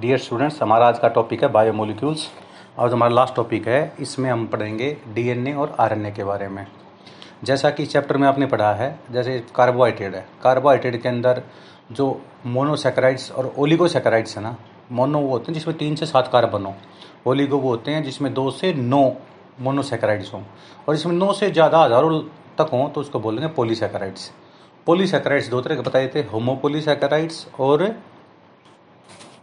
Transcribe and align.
Dear 0.00 0.18
students 0.18 0.60
हमारा 0.62 0.86
आज 0.88 0.98
का 0.98 1.08
टॉपिक 1.08 1.42
है 1.42 1.48
बायोमोलिक्यूल्स 1.52 2.26
और 2.78 2.92
हमारा 2.92 3.14
लास्ट 3.14 3.34
टॉपिक 3.34 3.66
है, 3.68 3.92
इसमें 4.00 4.30
हम 4.30 4.46
पढ़ेंगे 4.46 4.96
डीएनए 5.14 5.52
और 5.54 5.74
आरएनए 5.80 6.10
के 6.10 6.24
बारे 6.24 6.48
में। 6.48 6.66
जैसा 7.44 7.70
कि 7.70 7.86
चैप्टर 7.86 8.16
में 8.16 8.26
आपने 8.28 8.46
पढ़ा 8.46 8.72
है, 8.74 8.98
जैसे 9.10 9.38
कार्बोहाइड्रेट 9.54 10.14
है 10.14 10.24
कार्बोहाइड्रेट 10.42 11.00
के 11.02 11.08
अंदर 11.08 11.42
जो 11.92 12.20
मोनोसेक्राइड्स 12.46 13.30
और 13.32 13.52
ओलिगोसेक्राइड्स 13.58 14.36
है 14.36 14.42
ना 14.42 14.56
मोनो 14.92 15.20
वो 15.20 15.30
होते 15.30 15.44
हैं 15.46 15.54
जिसमें 15.54 15.76
तीन 15.78 15.96
से 15.96 16.06
सात 16.06 16.28
कार्बन 16.32 16.64
हो। 16.64 16.74
ओलिगो 17.26 17.58
वो 17.58 17.70
होते 17.70 17.90
हैं 17.90 18.02
जिसमें 18.02 18.32
दो 18.34 18.50
से 18.52 18.72
नौ 18.74 19.02
मोनोसेक्राइड्स 19.60 20.32
हों। 20.34 20.42
और 20.88 20.94
इसमें 20.94 21.14
नौ 21.14 21.32
से 21.32 21.50
ज़्यादा 21.50 21.78
हज़ारों 21.78 22.20
तक 22.58 22.70
हों 22.72 22.88
तो 22.88 23.00
उसको 23.00 23.20
बोलेंगे 23.20 23.48
पोलीसेक्राइड्स 23.54 24.30
पोलीसेक्राइड्स 24.86 25.48
दो 25.50 25.60
तरह 25.60 25.76
के 25.76 25.82
बताए 25.82 26.06
थे 26.14 26.20
होमोपोलीसेक्राइड्स 26.32 27.46
और 27.60 27.82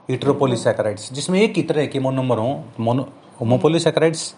हिट्रोपोलीसेक्राइड्स 0.10 1.12
जिसमें 1.14 1.40
एक 1.42 1.56
ही 1.58 1.64
तरह 1.64 1.86
के 1.86 2.00
मोनोमर 2.00 2.38
हों 2.38 2.56
मोनो 2.80 3.08
होमोपोलीसेक्राइड्स 3.40 4.34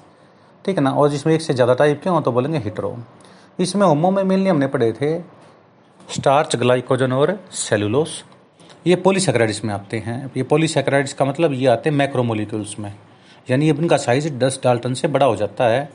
ठीक 0.66 0.78
है 0.78 0.84
ना? 0.84 0.92
और 0.92 1.10
जिसमें 1.10 1.34
एक 1.34 1.42
से 1.42 1.54
ज़्यादा 1.54 1.74
टाइप 1.74 2.02
के 2.04 2.10
हों 2.10 2.22
तो 2.22 2.32
बोलेंगे 2.32 2.58
हिट्रो 2.60 2.98
इसमें 3.60 3.86
होमो 3.86 4.12
में 4.12 4.24
मेनली 4.24 4.50
हमने 4.50 4.68
पढ़े 4.68 4.92
थे 4.94 5.18
स्टार्च 6.14 6.56
ग्लाइकोजन 6.56 7.12
और 7.14 7.40
सेलुलोस 7.54 8.24
ये 8.88 8.96
पोलीसेक्राइड्स 8.98 9.64
में 9.66 9.74
आते 9.74 9.98
हैं। 9.98 10.32
ये 10.38 10.44
पोलीसेक्राइड्स 10.46 11.14
का 11.14 11.26
मतलब 11.26 11.54
ये 11.54 11.66
आते 11.68 11.90
हैं 11.90 11.98
मैक्रोमोलिक्यूल्स 11.98 12.78
में। 12.80 12.94
यानी 13.50 13.70
इनका 13.70 13.98
साइज़ 13.98 14.30
दस 14.36 14.60
डाल्टन 14.64 14.94
से 14.94 15.08
बड़ा 15.08 15.26
हो 15.26 15.36
जाता 15.36 15.68
है। 15.68 15.90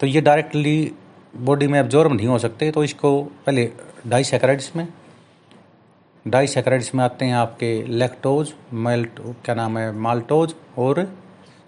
तो 0.00 0.06
ये 0.06 0.20
डायरेक्टली 0.20 0.92
बॉडी 1.40 1.66
में 1.66 1.78
एब्जॉर्ब 1.80 2.12
नहीं 2.12 2.26
हो 2.26 2.38
सकते 2.38 2.70
तो 2.70 2.84
इसको 2.84 3.20
पहले 3.46 3.70
डाइसेक्राइड्स 4.06 4.70
में 4.76 4.86
डाइसेक्राइड्स 6.26 6.94
में 6.94 7.02
आते 7.04 7.24
हैं 7.24 7.34
आपके 7.34 7.82
लैक्टोज, 7.88 8.52
मेल्ट, 8.74 9.20
क्या 9.44 9.54
नाम 9.54 9.78
है, 9.78 9.90
माल्टोज 9.94 10.54
और 10.78 11.06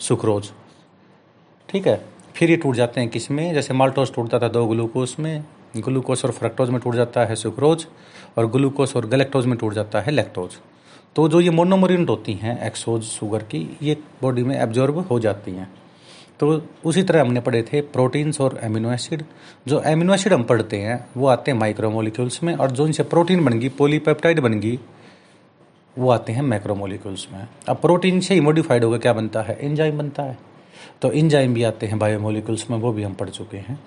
सुक्रोज। 0.00 0.50
ठीक 1.68 1.86
है, 1.86 2.00
फिर 2.36 2.50
ये 2.50 2.56
टूट 2.56 2.74
जाते 2.76 3.00
हैं 3.00 3.10
किसमें 3.10 3.52
जैसे 3.54 3.74
माल्टोज 3.74 4.12
टूटता 4.14 4.38
था 4.38 4.48
दो 4.48 4.66
ग्लूकोज 4.66 5.14
में, 5.18 5.44
ग्लूकोज 5.76 6.24
और 6.24 6.30
फ्रक्टोज 6.32 6.70
में 6.70 6.80
टूट 6.80 6.94
जाता 6.94 7.24
है 7.24 7.36
सुक्रोज 7.36 7.86
और 8.38 8.50
ग्लूकोज 8.50 8.92
और 8.96 9.06
गलेक्टोज 9.06 9.46
में 9.46 9.56
टूट 9.58 9.74
जाता 9.74 10.00
है 10.00 10.12
लैक्टोज। 10.12 10.56
तो 11.16 11.28
जो 11.28 11.40
ये 11.40 11.50
मोनोमोरियंट 11.50 12.10
होती 12.10 12.32
हैं, 12.34 12.60
एक्सोज, 12.66 13.02
शुगर 13.02 13.42
की, 13.42 13.78
ये 13.82 13.96
बॉडी 14.22 14.42
में 14.42 14.56
एब्जॉर्ब 14.56 14.98
हो 15.00 15.20
जाती 15.20 15.52
हैं। 15.52 15.70
तो 16.40 16.62
उसी 16.84 17.02
तरह 17.02 17.20
हमने 17.20 17.40
पढ़े 17.40 17.62
थे 17.62 17.80
प्रोटीन्स 17.80 18.40
और 18.40 18.60
एमिनो 18.62 18.92
एसिड। 18.92 19.24
जो 19.68 19.82
एमिनो 19.82 20.14
एसिड 20.14 20.32
हम 20.32 20.42
पढ़ते 20.42 20.76
हैं, 20.76 21.06
वो 21.16 21.26
आते 21.26 21.50
हैं 21.50 21.58
माइक्रोमोलिक्यूल्स 21.58 22.42
में, 22.42 22.54
और 22.54 22.70
जो 22.70 22.86
इनसे 22.86 23.02
प्रोटीन 23.02 23.44
बन 23.44 23.58
गई 23.58 23.68
पोलीपेप्टाइड 23.68 24.40
बन 24.40 24.60
गई 24.60 24.80
वो 25.98 26.10
आते 26.10 26.32
हैं 26.32 26.42
मैक्रोमोलिक्यूल्स 26.42 27.28
में। 27.32 27.48
अब 27.68 27.76
प्रोटीन 27.76 28.20
से 28.20 28.34
ही 28.34 28.40
मॉडिफाइड 28.40 28.84
होकर 28.84 28.98
क्या 28.98 29.12
बनता 29.12 29.42
है? 29.42 29.58
इंजाइम 29.60 29.98
बनता 29.98 30.22
है। 30.22 30.38
तो 31.02 31.12
इंजाइम 31.12 31.54
भी 31.54 31.62
आते 31.62 31.86
हैं 31.86 31.98
बायोमोलिक्यूल्स 31.98 32.70
में, 32.70 32.78
वो 32.78 32.92
भी 32.92 33.02
हम 33.02 33.14
पढ़ 33.14 33.28
चुके 33.28 33.56
हैं। 33.56 33.80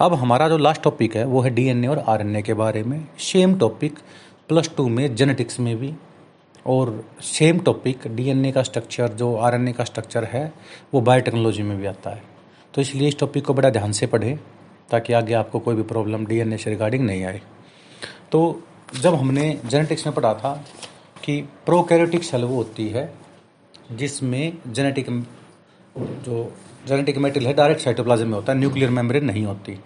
अब 0.00 0.14
हमारा 0.14 0.48
जो 0.48 0.58
लास्ट 0.58 0.82
टॉपिक 0.82 1.16
है, 1.16 1.24
वो 1.24 1.40
है 1.40 1.50
डीएनए 1.50 1.86
और 1.86 1.98
आरएनए 1.98 2.42
के 2.42 2.54
बारे 2.54 2.82
में। 2.82 3.06
सेम 3.18 3.58
टॉपिक, 3.58 3.98
प्लस 4.48 4.70
टू 4.76 4.88
में, 4.88 5.14
जेनेटिक्स 5.14 5.60
में 5.60 5.76
भी। 5.76 5.94
और 6.66 7.04
सेम 7.22 7.58
टॉपिक 7.58 8.06
डीएनए 8.06 8.52
का 8.52 8.62
स्ट्रक्चर 8.62 9.08
जो 9.08 9.34
आरएनए 9.36 9.72
का 9.72 9.84
स्ट्रक्चर 9.84 10.24
है, 10.24 10.52
वो 10.94 11.00
बायोटेक्नोलॉजी 11.00 11.62
में 11.62 11.76
भी 11.78 11.86
आता 11.86 12.10
है। 12.10 12.22
तो 12.74 12.80
इसलिए 12.80 13.08
इस 13.08 13.18
टॉपिक 13.18 13.44
को 13.44 13.54
बड़ा 13.54 13.70
ध्यान 13.70 13.92
से 13.92 14.06
पढ़ें, 14.06 14.38
ताकि 14.90 15.12
आगे 15.12 15.34
आपको 15.34 15.58
कोई 15.58 15.74
भी 15.74 15.82
प्रॉब्लम 15.84 16.26
डीएनए 16.26 16.56
से 16.56 16.70
रिगार्डिंग 16.70 17.04
नहीं 17.04 17.24
आए। 17.24 17.40
तो 18.32 18.62
जब 18.94 19.14
हमने 19.14 19.50
जेनेटिक्स 19.66 20.06
में 20.06 20.14
पढ़ा 20.14 20.32
था 20.34 20.54
कि 21.24 21.40
प्रोकैरियोटिक 21.66 22.24
सेल 22.24 22.44
वो 22.44 22.56
होती 22.56 22.88
है, 22.88 23.12
जिसमें 23.92 24.52
जेनेटिक 24.66 25.10
जो 25.98 26.52
जेनेटिक 26.88 27.18
मेटेरियल 27.18 27.48
है 27.48 27.54
डायरेक्ट 27.54 27.80
साइटोप्लाज्म 27.80 28.26
में 28.26 28.34
होता 28.34 28.52
है 28.52 28.58
न्यूक्लियर 28.58 28.90
मेम्ब्रेन 28.90 29.24
नहीं 29.24 29.44
होती। 29.44 29.78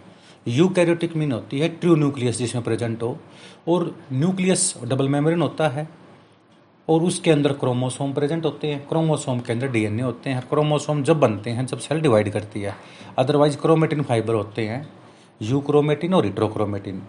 यू 0.49 0.69
कैरियोटिक 0.69 1.17
मीन 1.17 1.33
होती 1.33 1.59
है 1.61 1.69
ट्रू 1.71 1.95
न्यूक्लियस 1.97 2.39
जिसमें 2.39 2.65
प्रेजेंट 2.65 3.03
हो, 3.03 3.19
और 3.69 3.95
न्यूक्लियस 4.13 4.75
डबल 4.85 5.09
मेम्ब्रेन 5.09 5.43
होता 5.43 5.69
है 5.69 5.89
और 6.89 7.03
उसके 7.03 7.31
अंदर 7.31 7.53
क्रोमोसोम 7.53 8.13
प्रेजेंट 8.13 8.45
होते 8.45 8.69
हैं। 8.69 8.87
क्रोमोसोम 8.89 9.41
के 9.41 9.53
अंदर 9.53 9.69
डीएनए 9.69 10.03
होते 10.03 10.31
हैं। 10.31 10.43
क्रोमोसोम 10.49 11.03
जब 11.03 11.21
बनते 11.21 11.51
हैं, 11.51 11.67
जब 11.67 11.79
सेल 11.79 12.01
डिवाइड 12.01 12.31
करती 12.33 12.61
है। 12.61 12.75
अदरवाइज़ 13.19 13.57
क्रोमेटिन 13.57 14.03
फाइबर 14.03 14.35
होते 14.35 14.67
हैं। 14.67 14.87
यू 15.43 15.61
क्रोमेटिन 15.61 16.15
और 16.15 16.27
इट्रोक्रोमेटिन 16.27 17.03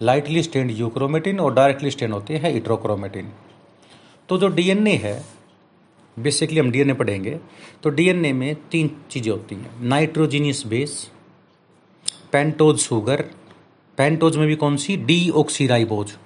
लाइटली 0.00 0.42
स्टेंड 0.42 0.70
यू 0.70 0.88
क्रोमेटिन 0.88 1.40
और 1.40 1.54
डायरेक्टली 1.54 1.90
स्टेंड 1.90 2.12
होते 2.12 2.36
हैं 2.36 2.54
इट्रोक्रोमेटिन 2.54 3.30
तो 4.28 4.38
जो 4.38 4.48
डीएनए 4.48 4.94
है 4.96 5.14
बेसिकली 6.16 6.60
हम 6.60 6.70
डीएनए 6.70 6.92
पढ़ेंगे 6.92 7.38
तो 7.82 7.90
डीएनए 7.90 8.32
में 8.32 8.54
तीन 8.70 8.90
चीज़ें 9.10 9.30
होती 9.32 9.54
हैं। 9.54 9.70
Nitrogenous 9.82 10.62
base 10.66 11.10
pentose 12.32 12.78
sugar 12.78 13.24
pentose 13.98 14.36
में 14.36 14.46
भी 14.46 14.56
कौन 14.56 14.76
सी? 14.76 14.96
डी 14.96 15.30
ऑक्सीराइबोज 15.30 16.16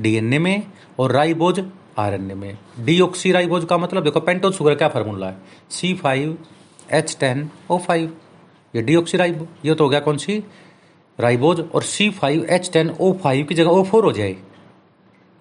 डीएनए 0.00 0.38
में 0.38 0.66
और 0.98 1.12
राइबोज 1.12 1.64
आरएनए 1.98 2.34
में। 2.34 2.58
डी 2.80 3.32
राइबोज 3.32 3.64
का 3.64 3.78
मतलब 3.78 4.04
देखो 4.04 4.20
पेंटोज 4.20 4.54
शुगर 4.54 4.74
क्या 4.74 4.88
फार्मूला 4.88 5.26
है? 5.26 5.36
C 5.70 5.94
five 5.94 6.36
H 6.92 7.16
ten 7.20 7.48
O 7.70 7.78
five 7.78 8.16
ये 8.74 8.82
डी 8.82 8.96
राइबो 9.16 9.48
ये 9.64 9.74
तो 9.74 9.84
हो 9.84 9.90
गया 9.90 10.00
कौन 10.00 10.16
सी? 10.16 10.42
राइबोज 11.18 11.60
और 11.74 11.82
C 11.82 12.10
five 12.10 12.44
H 12.46 12.70
ten 12.72 12.90
O 12.90 13.12
five 13.14 13.46
की 13.46 13.54
जगह 13.54 13.70
ओ 13.70 13.82
फोर 13.82 14.04
हो 14.04 14.12
जाए। 14.12 14.36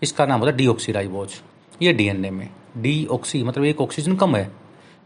इसका 0.02 0.26
नाम 0.26 0.40
होता 0.40 0.52
है 0.52 0.58
डी 0.58 0.92
राइबोज 0.92 1.42
ये 1.82 1.94
डीएनए 1.94 2.30
में। 2.30 2.50
डी 2.78 3.06
ऑक्सी 3.12 3.44
मतलब 3.44 3.66
एक 3.66 3.82
ऑक्सीजन 3.82 4.16
कम 4.16 4.36
है। 4.36 4.52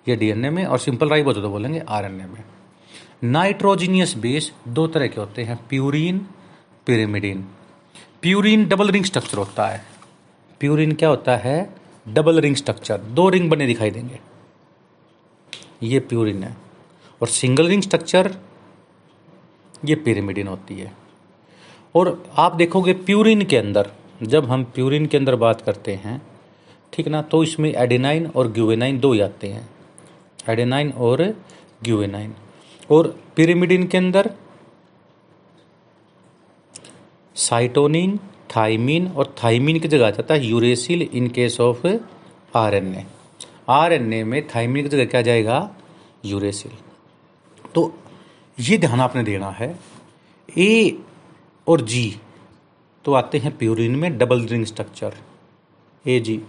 ये 0.07 0.15
डीएनए 0.15 0.49
में 0.49 0.63
और 0.65 0.79
सिंपल 0.79 1.09
राइबोज 1.09 1.35
तो 1.35 1.49
बोलेंगे 1.49 1.79
आरएनए 1.89 2.25
में। 2.25 2.43
नाइट्रोजीनियस 3.23 4.15
बेस 4.17 4.51
दो 4.67 4.85
तरह 4.87 5.07
के 5.07 5.19
होते 5.19 5.43
हैं, 5.43 5.57
purine, 5.69 6.17
pyrimidine. 6.87 7.45
Purine 8.21 8.65
double 8.65 8.89
ring 8.89 9.05
structure 9.05 9.37
होता 9.37 9.67
है। 9.67 9.85
प्यूरिन 10.59 10.91
क्या 10.91 11.09
होता 11.09 11.37
है? 11.37 11.75
Double 12.07 12.39
ring 12.39 12.55
structure. 12.55 12.97
दो 12.97 13.29
रिंग 13.29 13.49
बने 13.49 13.67
दिखाई 13.67 13.91
देंगे। 13.91 14.19
ये 15.83 15.99
प्यूरिन 15.99 16.43
है। 16.43 16.57
और 17.21 17.27
सिंगल 17.27 17.67
रिंग 17.67 17.81
स्ट्रक्चर, 17.81 18.35
ये 19.85 19.95
पिरिमिडिन 19.95 20.47
होती 20.47 20.79
है। 20.79 20.93
और 21.95 22.29
आप 22.37 22.55
देखोगे 22.55 22.93
प्यूरिन 22.93 23.41
के 23.41 23.57
अंदर, 23.57 23.91
जब 24.23 24.45
हम 24.45 24.63
प्यूरिन 24.63 25.05
के 25.05 25.17
अंदर 25.17 25.35
बात 25.35 25.61
करते 25.61 25.95
हैं, 25.95 26.21
ठीक 26.93 27.07
ना 27.07 27.21
तो 27.21 27.43
इसमें 27.43 27.73
एडेनाइन 27.73 28.27
और 28.27 28.47
ग्यूवेनाइन 28.47 28.99
दो 28.99 29.13
ही 29.13 29.19
आते 29.19 29.47
हैं। 29.47 29.69
एडेनाइन 30.49 30.91
और 30.91 31.23
ग्यूवेनाइन। 31.83 32.33
और 32.91 33.19
पिरिमिडिन 33.35 33.87
के 33.87 33.97
अंदर 33.97 34.35
साइटोनिन, 37.35 38.19
थाइमिन 38.55 39.07
और 39.07 39.35
थाइमिन 39.43 39.79
की 39.79 39.87
जगह 39.87 40.07
आ 40.07 40.09
जाता 40.09 40.33
है 40.33 40.45
uracil 40.45 41.01
in 41.01 41.27
case 41.27 41.61
of 41.61 41.87
RNA. 42.55 43.05
RNA 43.69 44.23
में 44.23 44.47
थाइमिन 44.47 44.83
की 44.83 44.89
जगह 44.89 45.05
क्या 45.05 45.21
जाएगा? 45.21 45.75
यूरेसिल। 46.25 46.71
तो 47.75 47.93
ये 48.59 48.77
ध्यान 48.77 48.99
आपने 48.99 49.23
देना 49.23 49.49
है। 49.49 49.79
ए 50.57 50.97
और 51.67 51.81
जी 51.81 52.17
तो 53.05 53.13
आते 53.13 53.37
हैं 53.37 53.57
प्यूरिन 53.57 53.95
में, 53.95 54.17
double 54.17 54.45
ring 54.45 54.65
structure. 54.65 55.13
A 56.07 56.19
G, 56.19 56.41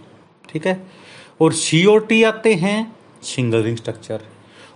ठीक 0.49 0.67
है? 0.67 0.87
और 1.41 1.53
सी 1.53 1.85
और 1.85 2.05
टी 2.05 2.23
आते 2.23 2.53
हैं, 2.53 2.95
सिंगल 3.23 3.63
रिंग 3.63 3.77
स्ट्रक्चर। 3.77 4.21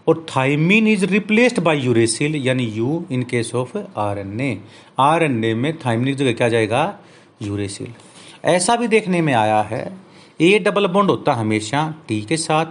और 0.08 0.26
thymine 0.30 0.88
is 0.88 1.06
replaced 1.06 1.60
by 1.60 1.80
uracil 1.86 2.36
यानी 2.36 2.66
U 2.66 3.06
in 3.12 3.24
case 3.24 3.54
of 3.56 3.78
RNA 3.78 4.58
RNA 5.00 5.54
में 5.54 5.78
थाइमिन 5.78 6.06
की 6.06 6.14
जगह 6.14 6.34
क्या 6.34 6.50
जाएगा? 6.50 7.00
यूरेसिल 7.42 7.94
ऐसा 8.46 8.76
भी 8.76 8.88
देखने 8.88 9.22
में 9.22 9.34
आया 9.34 9.62
है 9.62 9.84
ए 10.42 10.58
डबल 10.60 10.88
बॉन्ड 10.88 11.10
होता 11.10 11.34
है 11.34 11.40
हमेशा 11.40 11.94
टी 12.08 12.22
के 12.22 12.38
साथ 12.38 12.66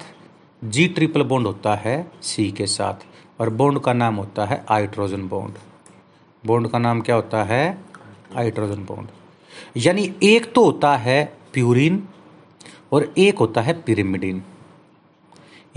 जी 0.65 0.87
ट्रिपल 0.89 1.23
बॉन्ड 1.23 1.47
होता 1.47 1.75
है 1.75 1.97
सी 2.23 2.51
के 2.53 2.67
साथ, 2.67 2.95
और 3.41 3.51
बॉन्ड 3.51 3.81
का 3.81 3.93
नाम 3.93 4.15
होता 4.15 4.45
है 4.45 4.65
हाइड्रोजन 4.69 5.29
बॉन्ड 5.29 5.55
बॉन्ड 6.45 6.69
का 6.69 6.79
नाम 6.79 7.01
क्या 7.01 7.17
होता 7.17 7.43
है? 7.45 7.79
हाइड्रोजन 8.35 8.85
बॉन्ड 8.85 9.09
यानी 9.77 10.11
एक 10.23 10.53
तो 10.53 10.65
होता 10.65 10.97
है 10.97 11.25
प्यूरिन 11.53 12.03
और 12.93 13.13
एक 13.19 13.39
होता 13.39 13.61
है 13.61 13.73
पिरिमिडिन 13.83 14.43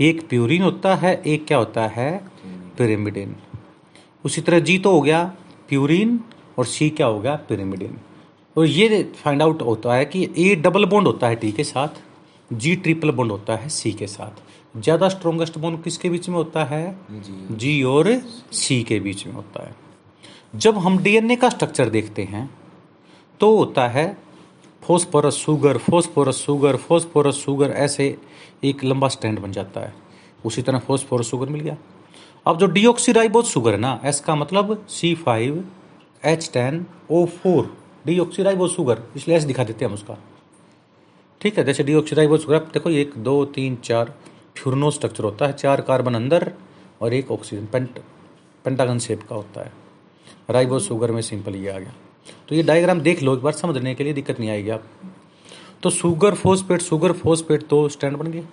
एक 0.00 0.20
प्यूरिन 0.28 0.62
होता 0.62 0.94
है 0.94 1.14
एक 1.26 1.46
क्या 1.46 1.58
होता 1.58 1.86
है? 1.86 2.10
पिरिमिडिन 2.78 3.34
उसी 4.24 4.40
तरह 4.40 4.60
जी 4.60 4.78
तो 4.78 4.90
हो 4.92 5.00
गया 5.00 5.22
प्यूरिन 5.68 6.18
और 6.58 6.66
सी 6.66 6.88
क्या 6.90 7.06
हो 7.06 7.18
गया 7.20 7.34
पिरिमिडिन 7.48 7.98
और 8.56 8.66
ये 8.66 9.02
फाइंड 9.16 9.42
आउट 9.42 9.62
होता 9.62 9.94
है 9.94 10.04
कि 10.04 10.28
ए 10.38 10.54
डबल 10.56 10.84
बॉन्ड 10.84 11.06
होता 11.06 11.28
है 11.28 11.36
टी 11.36 11.52
के 11.52 11.64
साथ 11.64 12.00
जी 12.50 12.74
ट्रिपल 12.76 13.10
बॉन्ड 13.10 13.32
होता 13.32 13.56
है 13.56 13.68
सी 13.68 13.92
के 13.92 14.06
साथ. 14.06 14.42
ज़्यादा 14.76 15.08
स्ट्रोंगेस्ट 15.08 15.58
बॉन्ड 15.58 15.82
किसके 15.82 16.08
बीच 16.10 16.28
में 16.28 16.36
होता 16.36 16.64
है? 16.64 16.96
जी, 17.10 17.56
जी 17.56 17.82
और 17.82 18.12
सी 18.52 18.82
के 18.82 19.00
बीच 19.00 19.26
में 19.26 19.34
होता 19.34 19.66
है. 19.66 19.74
जब 20.56 20.78
हम 20.78 20.98
डीएनए 20.98 21.36
का 21.36 21.48
स्ट्रक्चर 21.48 21.88
देखते 21.88 22.22
हैं 22.24 22.48
तो 23.40 23.56
होता 23.56 23.86
है 23.88 24.06
phosphorus 24.82 25.34
sugar 25.34 25.78
phosphorus 25.78 26.36
sugar 26.36 26.76
phosphorus 26.76 27.34
sugar, 27.34 27.70
ऐसे 27.70 28.16
एक 28.64 28.84
लंबा 28.84 29.08
स्टैंड 29.08 29.38
बन 29.38 29.52
जाता 29.52 29.80
है। 29.80 29.92
उसी 30.44 30.62
तरह 30.62 30.78
फोस्फोरस 30.78 31.26
शुगर 31.26 31.48
मिल 31.48 31.60
गया। 31.60 31.76
अब 32.46 32.58
जो 32.58 32.66
डीऑक्सीराइबोज 32.66 33.44
शुगर 33.44 33.72
है 33.72 33.78
ना 33.78 34.00
एस 34.04 34.20
का 34.20 34.34
मतलब 34.34 34.86
C 34.88 35.14
five 35.14 35.64
H 36.22 36.50
ten 36.52 36.84
O 37.10 37.24
four 37.26 37.76
deoxyribose 38.06 38.70
sugar, 38.70 39.02
इसलिए 39.16 39.36
एस 39.36 39.44
दिखा 39.44 39.64
देते 39.64 39.84
हैं 39.84 39.90
हम 39.90 39.94
उसका। 39.94 40.16
ठीक 41.40 41.58
है, 41.58 41.64
जैसे 41.64 41.82
डीऑक्सीराइबोज 41.84 42.40
शुगर, 42.40 42.58
देखो 42.58 42.90
एक, 42.90 43.12
दो, 43.18 43.44
तीन, 43.44 43.76
चार, 43.76 44.14
फ्यूरनो 44.56 44.90
स्ट्रक्चर 44.90 45.24
होता 45.24 45.46
है, 45.46 45.52
चार 45.52 45.80
कार्बन 45.80 46.14
अंदर 46.14 46.52
और 47.02 47.14
एक 47.14 47.30
ऑक्सीजन 47.30 47.66
पेंट 47.66 47.98
पेंटागन 48.64 48.98
शेप 48.98 49.22
का 49.22 49.36
होता 49.36 49.64
है। 49.64 49.72
राइबोज 50.50 50.82
शुगर 50.82 51.10
में 51.10 51.20
सिंपल 51.22 51.54
ये 51.54 51.68
आ 51.68 51.78
गया। 51.78 51.94
तो 52.48 52.54
ये 52.54 52.62
डायग्राम 52.62 53.00
देख 53.00 53.22
लो 53.22 53.34
एक 53.36 53.42
बार 53.42 53.52
समझने 53.52 53.94
के 53.94 54.04
लिए 54.04 54.12
दिक्कत 54.12 54.40
नहीं 54.40 54.50
आएगी 54.50 54.70
आप। 54.70 54.84
तो 55.82 55.90
शुगर 55.90 56.34
फोस्पेट 56.34 56.82
शुगर 56.82 57.12
फोस्पेट 57.14 57.66
तो 57.68 57.88
स्टैंड 57.88 58.16
बन 58.16 58.30
गए 58.30 58.44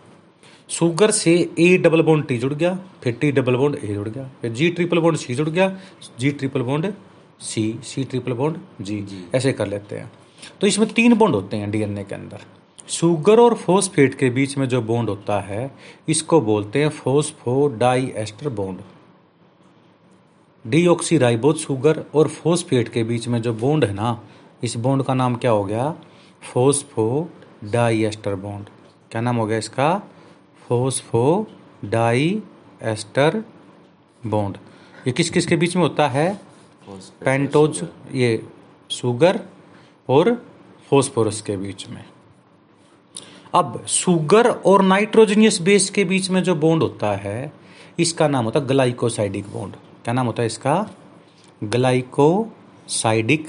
शुगर 0.70 1.12
से 1.12 1.34
ए 1.60 1.78
डबल 1.78 2.02
बॉन्ड 2.02 2.26
टी 2.28 2.38
जुड़ 2.38 2.54
गया 2.54 2.74
फिर 3.04 3.14
टी 3.14 3.32
डबल 3.32 3.56
बॉन्ड 3.56 3.76
ए 3.76 3.94
जुड़ 3.94 4.08
गया 4.10 4.30
फिर 4.42 4.52
जी 4.52 4.70
ट्रिपल 4.70 5.00
बॉन्ड 5.00 5.18
सी 5.18 5.36
जुड़ 5.36 5.50
गया 5.50 5.70
G 6.20 6.32
triple 6.32 6.62
bond 6.62 6.92
C 7.42 7.64
C 7.84 8.04
triple 8.04 8.34
bond 8.34 8.58
G 8.82 9.02
G. 9.02 9.24
ऐसे 9.36 9.54
कर 9.54 9.68
लेते 9.68 9.96
हैं। 9.96 10.12
तो 10.62 10.68
इसमें 10.68 10.88
तीन 10.90 11.14
बॉन्ड 11.14 11.36
होते 11.36 11.58
हैं 11.58 11.70
डीएनए 11.72 12.04
के 12.04 12.16
अंदर। 12.16 12.42
शुगर 12.90 13.40
और 13.40 13.54
फोस्फेट 13.56 14.14
के 14.16 14.30
बीच 14.30 14.58
में 14.58 14.68
जो 14.70 14.82
बॉन्ड 14.82 15.10
होता 15.10 15.40
है 15.42 15.72
इसको 16.10 16.40
बोलते 16.42 16.82
हैं 16.82 16.90
phospho 16.90 17.68
die 17.78 18.12
ester 18.18 18.50
bond 18.50 18.80
deoxyribose 20.66 21.56
sugar 21.56 22.04
और 22.16 22.28
फोस्फेट 22.28 22.88
के 22.90 23.04
बीच 23.04 23.28
में 23.28 23.42
जो 23.42 23.54
बॉन्ड 23.54 23.86
है 23.86 23.94
ना 23.94 24.20
इस 24.64 24.76
बॉन्ड 24.78 25.04
का 25.04 25.14
नाम 25.14 25.36
क्या 25.36 25.52
हो 25.52 25.64
गया? 25.64 25.92
फोस्फो 26.44 27.30
डाई 27.64 28.04
एस्टर 28.04 28.36
बॉन्ड 28.36 28.70
क्या 29.12 29.22
नाम 29.22 29.36
हो 29.36 29.46
गया 29.46 29.58
इसका? 29.58 29.98
फोस्फो 30.68 31.48
डाई 31.86 32.42
एस्टर 32.84 33.44
बॉन्ड 34.24 34.58
ये 35.08 35.14
किस 35.14 35.30
किस 35.30 35.46
के 35.46 35.56
बीच 35.56 35.76
में 35.76 35.84
होता 35.84 36.08
है? 36.08 36.30
पेंटोज 37.24 37.84
ये 38.14 38.44
शुगर 38.92 39.40
और 40.10 40.34
फोस्फोरस 40.90 41.42
के 41.42 41.58
बीच 41.58 41.88
में. 41.90 42.04
अब 43.56 43.84
शुगर 43.88 44.50
और 44.50 44.82
नाइट्रोजनियस 44.84 45.62
बेस 45.62 45.90
के 45.90 46.04
बीच 46.06 46.30
में 46.30 46.44
जो 46.44 46.56
बॉन्ड 46.56 46.84
होता 46.84 47.16
है 47.18 47.52
इसका 48.00 48.28
नाम 48.28 48.46
होता 48.46 48.60
है 48.60 48.68
ग्लाइकोसाइडिक 48.68 49.54
बॉन्ड 49.54 49.76
क्या 50.08 50.14
नाम 50.14 50.26
होता 50.26 50.42
है 50.42 50.48
इसका? 50.48 50.74
Glycosidic 51.64 53.48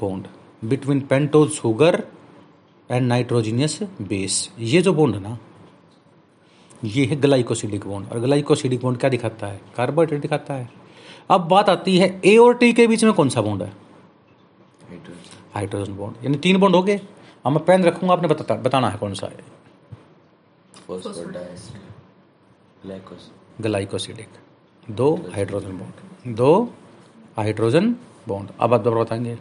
bond 0.00 0.26
between 0.62 1.00
pentose 1.00 1.48
sugar 1.50 2.02
and 2.90 3.06
nitrogenous 3.06 3.78
base 4.02 4.34
ये 4.58 4.82
जो 4.82 4.92
बॉन्ड 4.94 5.14
है 5.14 5.22
ना 5.22 5.38
ये 6.84 7.04
है 7.06 7.16
ग्लाइकोसिडिक 7.16 7.86
बॉन्ड 7.86 8.08
और 8.08 8.18
ग्लाइकोसिडिक 8.20 8.80
बॉन्ड 8.80 8.98
क्या 9.00 9.10
दिखाता 9.10 9.46
है? 9.46 9.60
कार्बोहाइड्रेट 9.76 10.20
दिखाता 10.22 10.54
है। 10.54 10.68
अब 11.30 11.48
बात 11.48 11.68
आती 11.68 11.96
है 11.98 12.20
ए 12.24 12.36
और 12.36 12.54
टी 12.58 12.72
के 12.72 12.86
बीच 12.86 13.04
में 13.04 13.12
कौन 13.12 13.28
सा 13.28 13.40
बॉन्ड 13.42 13.62
है? 13.62 13.72
हाइड्रोजन 15.54 15.96
बॉन्ड 15.96 16.24
यानी 16.24 16.36
तीन 16.38 16.56
बॉन्ड 16.60 16.76
हो 16.76 16.82
गए। 16.82 17.00
अब 17.44 17.52
मैं 17.52 17.64
पेन 17.64 17.84
रखूँगा 17.84 18.12
आपने 18.14 18.28
बता, 18.28 18.54
बताना 18.56 18.90
है 18.90 18.98
कौन 18.98 19.14
सा 19.14 19.26
है। 19.26 19.38
ग्लाइकोसिडिक 23.60 24.28
दो 24.90 25.14
हाइड्रोजन 25.34 25.78
बॉन्ड 25.78 26.36
दो 26.36 26.52
हाइड्रोजन 27.36 27.94
बॉन्ड 28.28 28.50
अब 28.60 28.74
आप 28.74 28.80
दोबारा 28.80 29.02
बताएँगे। 29.02 29.38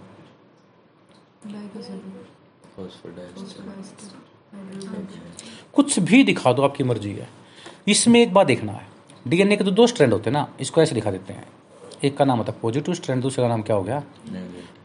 कुछ 5.74 6.00
भी 6.00 6.24
दिखा 6.24 6.54
दो 6.54 6.62
आपकी 6.62 6.84
मर्ज़ी 6.84 7.12
है। 7.12 7.28
इसमें 7.88 8.20
एक 8.22 8.34
बात 8.34 8.48
देखना 8.48 8.72
है। 8.72 8.88
डीएनए 9.28 9.58
के 9.58 9.64
तो 9.64 9.72
दो 9.72 9.88
स्ट्रैंड 9.88 10.14
होते 10.14 10.30
हैं 10.30 10.38
ना 10.38 10.48
इसको 10.60 10.82
ऐसे 10.82 10.96
दिखा 10.96 11.12
देते 11.12 11.34
हैं। 11.34 11.48
एक 12.04 12.18
का 12.18 12.26
नाम 12.26 12.38
होता 12.38 12.52
है 12.52 12.60
पॉजिटिव 12.60 12.94
स्ट्रैंड 12.94 13.22
दूसरे 13.22 13.44
का 13.44 13.50
नाम 13.50 13.62
क्या 13.62 13.76
हो 13.76 13.84
गया? 13.84 14.04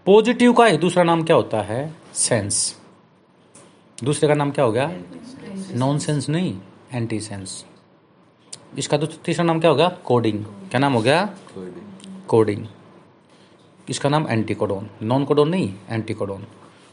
पॉजिटिव 0.07 0.53
का 0.53 0.67
एक 0.67 0.81
दूसरा 0.81 1.03
नाम 1.03 1.25
क्या 1.25 1.37
होता 1.37 1.63
है? 1.63 1.95
सेंस 2.15 2.81
दूसरे 4.05 4.29
का 4.29 4.35
नाम 4.35 4.51
क्या 4.51 4.65
हो 4.65 4.73
गया? 4.73 4.91
नॉन 5.75 5.99
सेंस 5.99 6.29
नहीं 6.29 6.59
एंटी 6.93 7.21
सेंस 7.21 7.65
इसका 8.79 8.97
तो 8.99 9.06
तीसरा 9.06 9.44
नाम 9.44 9.61
क्या 9.61 9.71
होगा 9.71 9.88
कोडिंग 10.05 10.44
क्या 10.71 10.79
नाम 10.81 10.93
हो 10.93 11.00
गया? 11.03 11.29
कोडिंग 12.29 12.67
इसका 13.88 14.09
नाम 14.09 14.26
एंटी 14.29 14.55
कोडोन 14.55 14.88
नॉन 15.03 15.25
कोडोन 15.25 15.49
नहीं 15.49 15.73
एंटी 15.91 16.15
कोडोन 16.15 16.47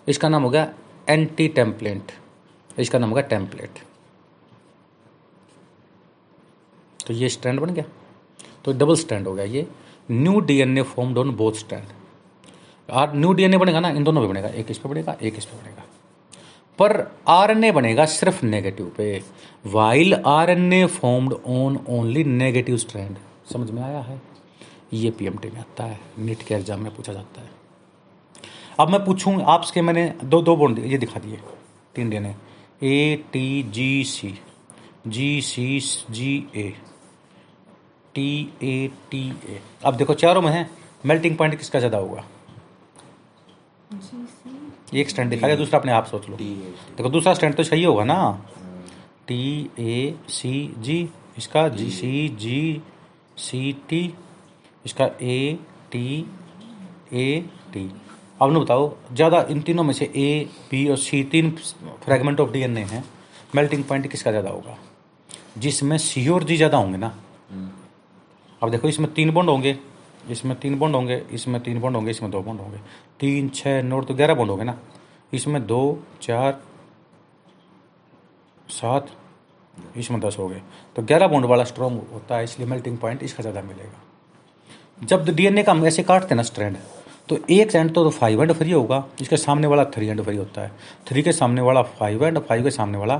इसका 0.07 0.29
नाम 0.29 0.43
हो 0.43 0.49
गया 0.49 0.67
एंटी 1.09 1.47
टेम्पलेट 1.49 2.11
इसका 2.79 2.99
नाम 2.99 3.09
होगा 3.09 3.21
टेम्पलेट 3.29 3.79
तो 6.99 7.13
ये 7.13 7.29
स्टैंड 7.29 7.59
बन 7.59 7.69
गया। 7.73 7.83
तो 8.65 8.73
डबल 8.73 8.95
स्टैंड 8.95 9.27
हो 9.27 9.33
गया 9.33 9.45
ये। 9.45 9.67
New 10.11 10.39
DNA 10.41 10.81
formed 10.83 11.17
on 11.17 11.31
both 11.35 11.53
strand 11.55 11.87
और 12.89 13.15
न्यू 13.15 13.33
डीएनए 13.33 13.57
बनेगा 13.57 13.79
ना 13.79 13.89
इन 13.89 14.03
दोनों 14.03 14.21
पे 14.21 14.27
बनेगा। 14.27 14.47
एक 14.49 14.71
इस 14.71 14.77
पे 14.77 14.89
बनेगा 14.89 15.15
एक 15.21 15.37
इस 15.37 15.45
पे 15.45 15.57
बनेगा। 15.57 15.83
पर 16.79 16.91
आरएनए 17.29 17.71
बनेगा 17.71 18.05
सिर्फ़ 18.07 18.43
नेगेटिव 18.45 18.91
पे 18.97 19.21
while 19.67 20.13
RNA 20.27 20.85
formed 20.87 21.33
on 21.33 21.79
only 21.89 22.23
negative 22.23 22.77
strand 22.77 23.17
समझ 23.51 23.69
में 23.71 23.81
आया 23.83 23.99
है? 24.01 24.21
ये 24.93 25.11
पीएमटी 25.11 25.49
में 25.49 25.59
आता 25.59 25.83
है 25.83 25.99
नीट 26.19 26.43
के 26.43 26.55
एग्ज़ाम 26.55 26.81
में 26.83 26.95
पूछा 26.95 27.13
जाता 27.13 27.41
है। 27.41 27.49
अब 28.79 28.89
मैं 28.89 29.03
पूछूँ 29.05 29.41
आपके 29.45 29.81
मैंने 29.81 30.07
दो 30.23 30.41
दो 30.41 30.55
बॉन्ड 30.55 30.79
ये 30.81 30.97
दिखा 30.97 31.19
दिए, 31.19 31.39
तीन 31.95 32.09
DNA 32.09 32.35
A 32.83 33.23
T 33.33 33.63
G 33.63 34.03
C 34.03 34.33
G 35.07 35.41
C 35.41 35.79
G 36.11 36.35
A 36.55 36.69
T 38.15 38.53
A 38.63 38.87
T 39.11 39.27
A 39.29 39.61
अब 39.85 39.95
देखो, 39.95 40.13
चारों 40.13 40.41
में 40.41 40.51
है। 40.51 40.69
मेल्टिंग 41.05 41.37
पॉइंट 41.37 41.57
किसका 41.57 41.79
ज़्यादा 41.79 41.97
होगा? 41.97 42.23
एक 44.93 45.09
स्टैंड 45.09 45.29
दिखा 45.29 45.47
दिया 45.47 45.57
दूसरा 45.57 45.79
अपने 45.79 45.91
आप 45.91 46.05
सोच 46.05 46.29
लो। 46.29 46.37
देखो 46.37 47.09
दूसरा 47.09 47.33
स्टैंड 47.33 47.55
तो 47.55 47.63
सही 47.63 47.83
होगा 47.83 48.03
ना? 48.03 48.17
टी 49.27 49.69
ए 49.79 50.15
सी 50.29 50.53
जी 50.77 50.97
इसका 51.37 51.67
जी 51.69 51.89
सी 51.91 52.27
जी 52.39 52.81
सी 53.37 53.71
टी 53.89 54.01
इसका 54.85 55.05
ए 55.21 55.57
टी 55.91 56.25
ए 57.13 57.43
टी। 57.73 57.89
अब 58.41 58.51
ना 58.51 58.59
बताओ 58.59 58.91
ज़्यादा 59.13 59.41
इन 59.49 59.61
तीनों 59.61 59.83
में 59.83 59.93
से 59.93 60.05
ए 60.05 60.47
बी 60.71 60.87
और 60.89 60.97
सी 60.97 61.23
तीन 61.31 61.49
फ्रेगमेंट 62.05 62.39
ऑफ़ 62.39 62.51
डीएनए 62.51 62.83
हैं 62.83 63.03
मेल्टिंग 63.55 63.83
पॉइंट 63.83 64.07
किसका 64.11 64.31
ज़्यादा 64.31 64.49
होगा? 64.49 64.77
जिसमें 65.57 65.97
सी 65.97 66.27
और 66.27 66.43
जी 66.43 66.57
ज़्यादा 66.57 66.77
होंगे 66.77 66.97
ना? 66.97 67.13
अब 68.61 68.69
देखो 68.69 68.87
इसमें 68.87 69.11
तीन 69.13 69.31
बॉन्ड 69.31 69.49
होंगे। 69.49 69.77
इसमें 70.29 70.55
तीन 70.59 70.77
बॉन्ड 70.79 70.95
होंगे, 70.95 71.21
इसमें 71.31 71.61
तीन 71.63 71.79
बॉन्ड 71.79 71.95
होंगे, 71.95 72.11
इसमें 72.11 72.31
दो 72.31 72.41
बॉन्ड 72.41 72.61
होंगे। 72.61 72.77
तीन 73.19 73.49
छः 73.51 73.81
नौ 73.83 74.01
तो 74.01 74.13
ग्यारह 74.13 74.33
बॉन्ड 74.33 74.51
होंगे 74.51 74.63
ना। 74.63 74.77
इसमें 75.33 75.65
दो, 75.67 76.03
चार, 76.21 76.59
सात, 78.69 79.07
इसमें 79.97 80.19
दस 80.21 80.37
हो 80.39 80.47
गए 80.47 80.61
तो 80.95 81.01
ग्यारह 81.01 81.27
बॉन्ड 81.27 81.45
वाला 81.45 81.63
स्ट्रॉन्ग 81.63 82.01
होता 82.13 82.37
है, 82.37 82.43
इसलिए 82.43 82.67
मेल्टिंग 82.67 82.97
पॉइंट 82.97 83.23
इसका 83.23 83.41
ज़्यादा 83.41 83.61
मिलेगा। 83.61 84.01
जब 85.01 85.25
डीएनए 85.27 85.63
का 85.63 85.71
हम 85.71 85.85
ऐसे 85.87 86.03
काटते 86.03 86.27
हैं 86.27 86.35
ना 86.35 86.43
स्ट्रैंड 86.43 86.77
तो 87.29 87.37
एक 87.49 87.75
एंड 87.75 87.93
तो 87.93 88.09
फाइव 88.11 88.41
एंड 88.43 88.51
फ्री 88.53 88.71
होगा 88.71 89.03
इसके 89.21 89.37
सामने 89.37 89.67
वाला 89.67 89.83
थ्री 89.87 90.07
एंड 90.07 90.21
फ्री 90.21 90.35
होता 90.37 90.61
है। 90.61 90.71
थ्री 91.07 91.21
के 91.23 91.31
सामने 91.31 91.61
वाला 91.61 91.81
फाइव 91.81 92.25
एंड 92.25 92.39
फाइव 92.39 92.63
के 92.63 92.71
सामने 92.71 92.97
वाला 92.97 93.17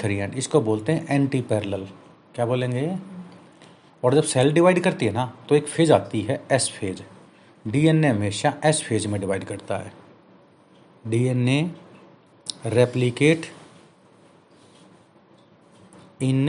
थ्री 0.00 0.16
एंड 0.16 0.34
इसको 0.34 0.60
बोलते 0.60 0.92
हैं 0.92 1.06
एंटी 1.10 1.40
पैरेलल 1.42 1.86
क्या 2.34 2.46
बोलेंगे 2.46 2.86
और 4.02 4.14
जब 4.14 4.22
सेल 4.24 4.52
डिवाइड 4.52 4.82
करती 4.82 5.06
है 5.06 5.12
ना 5.12 5.24
तो 5.48 5.54
एक 5.54 5.68
फ़ेज़ 5.68 5.92
आती 5.92 6.20
है 6.22 6.40
एस 6.52 6.68
फ़ेज़। 6.70 7.02
डीएनए 7.64 8.08
हमेशा 8.08 8.52
एस 8.64 8.82
फ़ेज़ 8.82 9.08
में 9.08 9.20
डिवाइड 9.20 9.44
करता 9.44 9.76
है। 9.76 9.92
DNA 11.06 11.62
replicate 12.66 13.46
in 16.22 16.48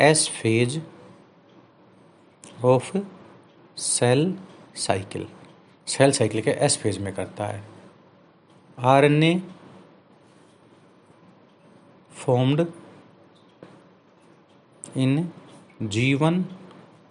S 0.00 0.28
phase 0.40 0.78
of 2.64 2.96
cell 3.78 4.34
cycle 4.78 5.26
cell 5.86 6.12
cycle 6.12 6.42
के 6.42 6.50
एस 6.50 6.78
फ़ेज़ 6.82 6.98
में 6.98 7.12
करता 7.14 7.46
है। 7.46 7.62
RNA 8.78 9.40
formed 12.16 12.66
in 14.96 15.28
G 15.84 16.12
one 16.14 16.44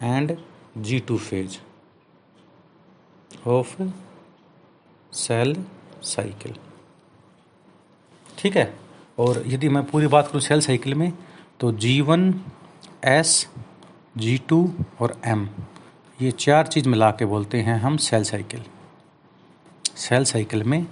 and 0.02 0.36
G 0.78 1.00
two 1.00 1.18
phase 1.20 1.58
of 3.50 3.76
cell 5.14 5.56
cycle. 6.04 6.56
ठीक 8.38 8.56
है? 8.56 8.74
और 9.20 9.44
यदि 9.48 9.70
मैं 9.70 9.84
पूरी 9.86 10.08
बात 10.08 10.28
करूँ 10.28 10.42
सेल 10.42 10.62
साइकिल 10.62 10.94
में 10.94 11.12
तो 11.60 11.72
G 11.74 12.00
one, 12.02 12.34
S, 13.06 13.48
G 14.18 14.38
two 14.50 14.70
और 15.02 15.16
एम, 15.26 15.48
ये 16.20 16.32
चार 16.32 16.68
चीज़ 16.68 16.88
मिला 16.90 17.10
के 17.12 17.26
बोलते 17.26 17.62
हैं 17.62 17.78
हम 17.80 17.98
सेल 17.98 18.24
साइकिल। 18.24 18.64
सेल 19.98 20.24
साइकिल 20.24 20.64
में 20.64 20.86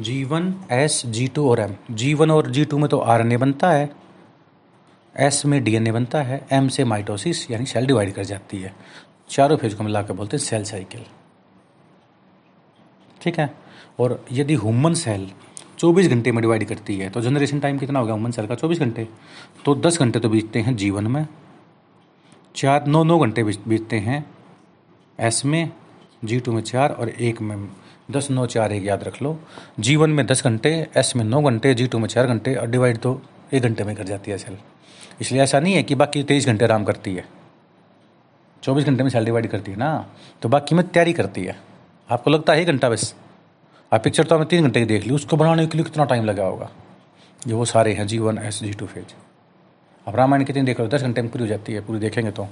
G 0.00 0.22
one, 0.24 0.54
S, 0.72 1.02
G 1.06 1.26
two 1.28 1.48
और 1.50 1.60
एम। 1.60 1.74
जी 1.90 2.14
वन 2.14 2.30
और 2.30 2.50
जी 2.50 2.64
टू 2.64 2.78
में 2.78 2.88
तो 2.88 2.98
आर 2.98 3.20
एन 3.20 3.32
ए 3.32 3.36
बनता 3.36 3.70
है 3.70 3.90
एस 5.14 5.44
में 5.46 5.62
डीएनए 5.64 5.92
बनता 5.92 6.22
है 6.22 6.40
एम 6.52 6.68
से 6.68 6.84
माइटोसिस 6.84 7.50
यानी 7.50 7.66
सेल 7.66 7.86
डिवाइड 7.86 8.12
कर 8.14 8.24
जाती 8.24 8.60
है। 8.60 8.74
चारों 9.30 9.56
फ़ेज़ 9.56 9.76
को 9.76 9.84
मिलाकर 9.84 10.14
बोलते 10.14 10.36
हैं 10.36 10.44
सेल 10.44 10.64
साइकिल 10.64 11.04
ठीक 13.20 13.38
है? 13.38 13.50
और 13.98 14.24
यदि 14.32 14.54
ह्यूमन 14.54 14.94
सेल 14.94 15.30
24 15.78 16.08
घंटे 16.08 16.32
में 16.32 16.40
डिवाइड 16.42 16.64
करती 16.68 16.96
है 16.98 17.08
तो 17.10 17.20
जनरेशन 17.20 17.60
टाइम 17.60 17.78
कितना 17.78 17.98
हो 17.98 18.06
गया 18.06 18.14
ह्यूमन 18.14 18.30
सेल 18.30 18.46
का? 18.46 18.54
24 18.56 18.78
घंटे। 18.78 19.06
तो 19.64 19.74
10 19.76 19.98
घंटे 19.98 20.20
तो 20.20 20.28
बीतते 20.28 20.60
हैं 20.60 20.76
जीवन 20.76 21.06
में। 21.06 21.26
चार, 22.56 22.86
नौ 22.86 23.04
नौ 23.04 23.18
घंटे 23.18 23.42
बीतते 23.42 23.96
हैं 23.98 24.24
एस 25.18 25.44
में 25.44 25.70
जी 26.24 26.40
टू 26.40 26.52
में 26.52 26.62
चार 26.62 26.90
और 26.90 27.08
एक 27.08 27.40
में 27.40 27.68
दस, 28.10 28.30
नौ, 28.30 28.46
चार, 28.46 28.72
एक 28.72 28.84
याद 28.84 29.04
रख 29.04 29.22
लो। 29.22 29.38
जीवन 29.80 30.10
में 30.10 30.26
दस 30.26 30.44
घंटे 30.44 30.70
एस 30.96 31.12
में 31.16 31.24
नौ 31.24 31.42
घंटे 31.42 31.74
जी 31.74 31.86
टू 31.86 31.98
में 31.98 32.08
चार 32.08 32.26
घंटे 32.26 32.54
और 32.54 32.66
डिवाइड 32.66 32.98
तो 32.98 33.20
एक 33.54 33.62
घंटे 33.62 33.84
में 33.84 33.94
कर 33.96 34.04
जाती 34.04 34.30
है 34.30 34.38
सेल 34.38 34.58
इसलिए 35.20 35.42
ऐसा 35.42 35.60
नहीं 35.60 35.74
है 35.74 35.82
कि 35.82 35.94
बाकी 35.94 36.22
तेईस 36.22 36.46
घंटे 36.46 36.64
आराम 36.64 36.84
करती 36.84 37.14
है। 37.14 37.24
चौबीस 38.62 38.84
घंटे 38.84 39.02
में 39.02 39.10
सेल 39.10 39.24
डिवाइड 39.24 39.46
करती 39.46 39.70
है 39.70 39.76
ना 39.76 40.06
तो 40.42 40.48
बाकी 40.48 40.74
में 40.74 40.86
तैयारी 40.88 41.12
करती 41.12 41.44
है। 41.44 41.56
आपको 42.08 42.30
लगता 42.30 42.52
है 42.52 42.60
एक 42.60 42.66
घंटा 42.66 42.90
बस? 42.90 43.14
आप 43.92 44.04
पिक्चर 44.04 44.24
तो 44.24 44.34
हमें 44.34 44.48
तीन 44.48 44.64
घंटे 44.64 44.80
की 44.80 44.86
देख 44.86 45.06
ली, 45.06 45.14
उसको 45.14 45.36
बनाने 45.36 45.66
के 45.66 45.78
लिए 45.78 45.84
कितना 45.84 46.04
टाइम 46.04 46.24
लगा 46.24 46.44
होगा? 46.44 46.70
जो 47.46 47.58
वो 47.58 47.64
सारे 47.64 47.92
हैं 47.92 48.06
G 48.06 48.18
one 48.18 48.38
S 48.38 48.60
G 48.62 48.72
two 48.72 48.86
phase 48.86 49.14
अब 50.06 50.16
रामायण 50.16 50.44
कितनी 50.44 50.62
देख 50.62 50.80
लो, 50.80 50.86
दस 50.86 51.02
घंटे 51.02 51.22
में 51.22 51.30
पूरी 51.30 51.44
हो 51.44 51.48
जाती 51.48 51.72
है, 51.72 51.80
पूरी 51.80 51.98
देखेंगे 51.98 52.30
तो। 52.30 52.46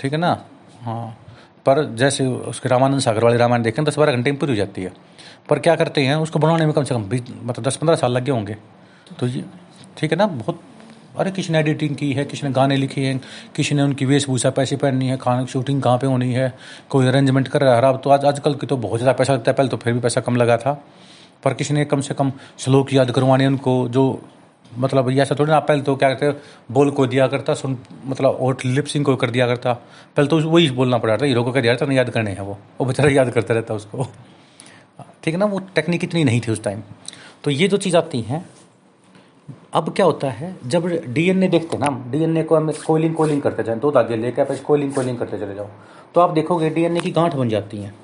ठीक 0.00 0.12
है 0.12 0.18
ना? 0.18 0.44
हाँ। 0.82 1.18
पर 1.66 1.84
जैसे 1.94 2.26
उसके 2.26 2.68
रामानंद 2.68 3.00
सागर 3.00 3.24
वाले 3.24 3.36
रामायण 3.36 3.62
देखें, 3.62 3.84
दस 3.84 3.98
बारह 3.98 4.12
घंटे 4.12 4.30
में 4.30 4.40
पूरी 4.40 4.52
हो 4.52 4.56
जाती 4.56 4.82
है। 4.82 4.92
पर 5.48 5.58
क्या 5.58 5.76
करते 5.76 6.04
हैं, 6.04 6.16
उसको 6.16 6.38
बनाने 6.38 6.64
में 6.64 6.74
कम 6.74 6.84
से 6.84 6.94
कम 6.94 7.04
बीस 7.04 7.22
मतलब 7.42 7.64
दस 7.64 7.76
पंद्रह 7.76 7.96
साल 7.96 8.12
लग 8.12 8.30
होंगे। 8.30 8.56
तो 9.20 9.26
ये, 9.26 9.44
ठीक 9.96 10.12
है 10.12 10.18
ना? 10.18 10.26
बहुत 10.26 10.60
अरे 11.14 11.30
किसी 11.30 11.52
ने 11.52 11.58
एडिटिंग 11.58 11.96
की 11.96 12.12
है? 12.12 12.24
किसी 12.24 12.46
ने 12.46 12.52
गाने 12.52 12.76
लिखे 12.76 13.00
हैं? 13.00 13.20
किसी 13.56 13.74
ने 13.74 13.82
उनकी 13.82 14.04
वेशभूषा 14.04 14.50
पैसे 14.50 14.76
पहननी 14.76 15.08
है? 15.08 15.16
खाने 15.16 15.46
शूटिंग 15.46 15.82
कहाँ 15.82 15.98
पे 15.98 16.06
होनी 16.06 16.32
है? 16.32 16.52
कोई 16.90 17.06
अरेंजमेंट 17.06 17.48
कर 17.48 17.60
रहा 17.60 17.74
है? 17.76 17.82
अब 17.82 18.00
तो 18.04 18.10
आज, 18.10 18.24
आजकल 18.24 18.54
की 18.54 18.66
तो 18.66 18.76
बहुत 18.76 19.00
ज़्यादा 19.00 19.16
पैसा 19.18 19.32
लगता 19.32 19.50
है। 19.50 19.56
पहले 19.56 19.68
तो 19.68 19.76
फिर 19.76 19.92
भी 19.92 20.00
पैसा 20.00 20.20
कम 20.20 20.36
लगा 20.36 20.56
था। 20.56 20.72
पर 21.44 21.54
किसी 21.54 21.74
ने 21.74 21.84
कम 21.84 22.00
से 22.00 22.14
कम 22.14 22.32
श्लोक 22.58 22.92
याद 22.92 23.10
करवाने 23.10 23.46
उनको? 23.46 23.88
जो 23.88 24.22
मतलब 24.72 25.10
ऐसा 25.10 25.34
थोड़ी 25.38 25.50
ना 25.50 25.58
पहले 25.60 25.82
तो 25.82 25.94
क्या 25.96 26.08
कहते 26.10 26.72
बोल 26.72 26.90
को 26.90 27.06
दिया 27.06 27.26
करता, 27.28 27.54
सुन 27.54 27.76
मतलब 28.06 28.38
और 28.40 28.56
लिपसिंग 28.64 29.04
को 29.04 29.16
कर 29.16 29.30
दिया 29.30 29.46
करता। 29.46 29.72
पहले 30.16 30.28
तो 30.28 30.40
वही 30.40 30.70
बोलना 30.70 30.98
पड़ा 30.98 31.16
था, 31.16 31.24
हीरो 31.24 31.44
को 31.44 31.52
कह 31.52 31.60
दिया 31.60 31.76
था 31.76 31.92
याद 31.92 32.10
करने 32.10 32.30
हैं 32.30 32.40
वो। 32.40 32.58
वो 32.80 32.86
बेचारा 32.86 33.10
याद 33.10 33.30
करता 33.30 33.54
रहता 33.54 33.74
उसको। 33.74 34.08
ठीक 35.22 35.34
है 35.34 35.40
ना, 35.40 35.46
वो 35.46 35.58
टेक्निक 35.74 36.04
इतनी 36.04 36.24
नहीं 36.24 36.40
थी 36.40 36.52
उस 36.52 36.62
टाइम 36.64 36.82
तो 37.44 37.50
ये 37.50 37.68
जो 37.68 37.76
चीज़ 37.76 37.96
आती 37.96 38.20
हैं 38.22 38.44
अब 39.72 39.92
क्या 39.96 40.06
होता 40.06 40.30
है, 40.30 40.54
जब 40.66 40.86
डीएनए 41.08 41.48
देखते 41.48 41.76
हैं 41.76 41.84
ना, 41.84 42.10
डीएनए 42.10 42.42
को 42.42 42.56
हम 42.56 42.70
कोलिंग 42.86 43.14
कोलिंग 43.14 43.42
करते 43.42 43.62
जाए, 43.62 43.76
दो 43.76 43.90
धागे 43.90 44.16
लेके 44.16 44.42
आप 44.42 44.52
कोलिंग 44.66 44.92
कोलिंग 44.94 45.18
करते 45.18 45.38
चले 45.38 45.54
जाओ 45.54 45.68
तो 46.14 46.20
आप 46.20 46.30
देखोगे 46.30 46.70
डीएनए 46.70 47.00
की 47.00 47.10
गांठ 47.10 47.34
बन 47.34 47.48
जाती 47.48 47.76
हैं। 47.76 47.94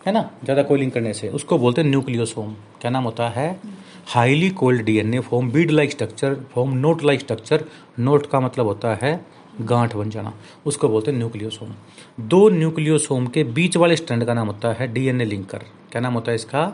है 0.00 0.12
ना? 0.12 0.20
ज़्यादा 0.44 0.62
कोलिंग 0.62 0.90
करने 0.92 1.12
से। 1.14 1.28
उसको 1.30 1.58
बोलते 1.58 1.80
हैं 1.80 1.88
न्यूक्लियोसोम। 1.88 2.54
क्या 2.80 2.90
नाम 2.90 3.04
होता 3.04 3.28
है? 3.28 3.60
Highly 4.06 4.48
coiled 4.50 4.82
DNA 4.84 5.18
form, 5.20 5.50
bead 5.50 5.70
like 5.70 5.90
structure, 5.90 6.34
form 6.54 6.72
knot 6.76 7.04
like 7.04 7.20
structure. 7.20 7.64
Knot 7.98 8.26
का 8.26 8.40
मतलब 8.40 8.66
होता 8.66 8.94
है 8.94 9.20
गांठ 9.62 9.94
बन 9.96 10.10
जाना। 10.10 10.32
उसको 10.66 10.88
बोलते 10.88 11.10
हैं 11.10 11.18
न्यूक्लियोसोम। 11.18 11.74
दो 12.20 12.48
न्यूक्लियोसोम 12.50 13.26
के 13.26 13.44
बीच 13.44 13.76
वाले 13.76 13.96
स्टैंड 13.96 14.24
का 14.24 14.34
नाम 14.34 14.46
होता 14.46 14.72
है 14.72 14.92
डीएनए 14.92 15.24
लिंकर। 15.24 15.64
क्या 15.92 16.00
नाम 16.00 16.14
होता 16.14 16.30
है 16.30 16.34
इसका? 16.34 16.72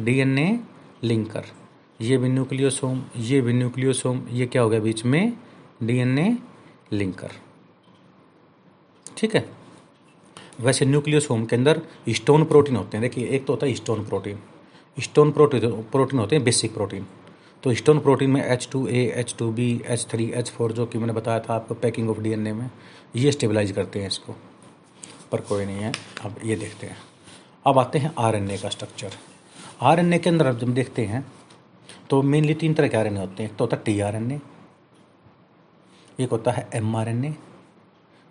DNA 0.00 0.58
linker. 1.04 1.44
ये 2.00 2.16
भी 2.18 2.28
न्यूक्लियोसोम, 2.28 3.02
ये 3.16 3.40
भी 3.40 3.52
न्यूक्लियोसोम, 3.52 4.28
ये 4.28 4.46
क्या 4.46 4.62
हो 4.62 4.70
गया 4.70 4.80
बीच 4.80 5.04
में? 5.04 5.32
DNA 5.82 6.38
linker. 6.92 7.30
ठीक 9.16 9.34
है? 9.34 9.48
वैसे 10.60 10.84
न्यूक्लियोसोम 10.86 11.44
के 11.44 11.56
अंदर 11.56 11.82
स्टोन 12.08 12.44
प्रोटीन 12.44 12.76
होते 12.76 12.96
हैं। 12.96 13.02
देखिए, 13.02 13.28
एक 13.28 13.46
तो 13.46 13.52
होता 13.52 13.66
है 13.66 13.74
stone 13.74 14.04
protein. 14.04 14.38
Stone 15.00 15.32
protein 15.32 15.70
protein 15.82 16.20
होते 16.20 16.36
हैं, 16.36 16.44
बेसिक 16.44 16.74
प्रोटीन। 16.74 17.06
तो 17.62 17.74
स्टोन 17.74 18.00
प्रोटीन 18.00 18.30
में 18.30 18.44
H 18.44 18.68
two 18.72 18.86
A 18.86 19.12
H 19.16 19.34
two 19.38 19.50
B 19.52 19.82
H 19.86 20.06
three 20.10 20.30
H 20.30 20.50
four 20.50 20.72
जो 20.72 20.86
कि 20.86 20.98
मैंने 20.98 21.12
बताया 21.12 21.40
था 21.40 21.54
आपको 21.54 21.74
पैकिंग 21.74 22.10
ऑफ़ 22.10 22.20
डीएनए 22.20 22.52
में, 22.52 22.70
ये 23.16 23.32
स्टेबलाइज 23.32 23.72
करते 23.72 24.00
हैं 24.00 24.06
इसको। 24.06 24.36
पर 25.32 25.40
कोई 25.40 25.64
नहीं 25.64 25.76
है, 25.76 25.92
अब 26.24 26.36
ये 26.44 26.56
देखते 26.56 26.86
हैं। 26.86 26.96
अब 27.66 27.78
आते 27.78 27.98
हैं 27.98 28.12
आरएनए 28.18 28.58
का 28.58 28.68
स्ट्रक्चर। 28.68 29.10
आरएनए 29.82 30.18
के 30.18 30.30
अंदर 30.30 30.46
अब 30.46 30.58
जब 30.58 30.74
देखते 30.74 31.04
हैं 31.04 31.26
तो 32.10 32.20
मेनली 32.22 32.54
तीन 32.54 32.74
तरह 32.74 32.88
के 32.88 32.96
आर 32.96 33.06
होते 33.16 33.42
हैं। 33.42 33.50
एक 33.50 33.56
तो 33.56 33.64
होता 33.64 33.76
है 33.76 33.82
टी 33.84 34.00
आर 34.00 34.14
एन 34.16 34.30
ए 34.32 34.40
एक 36.20 36.30
होता 36.30 36.52
है 36.52 36.68
एम 36.74 36.96
आर 36.96 37.08
एन 37.08 37.24
ए 37.24 37.34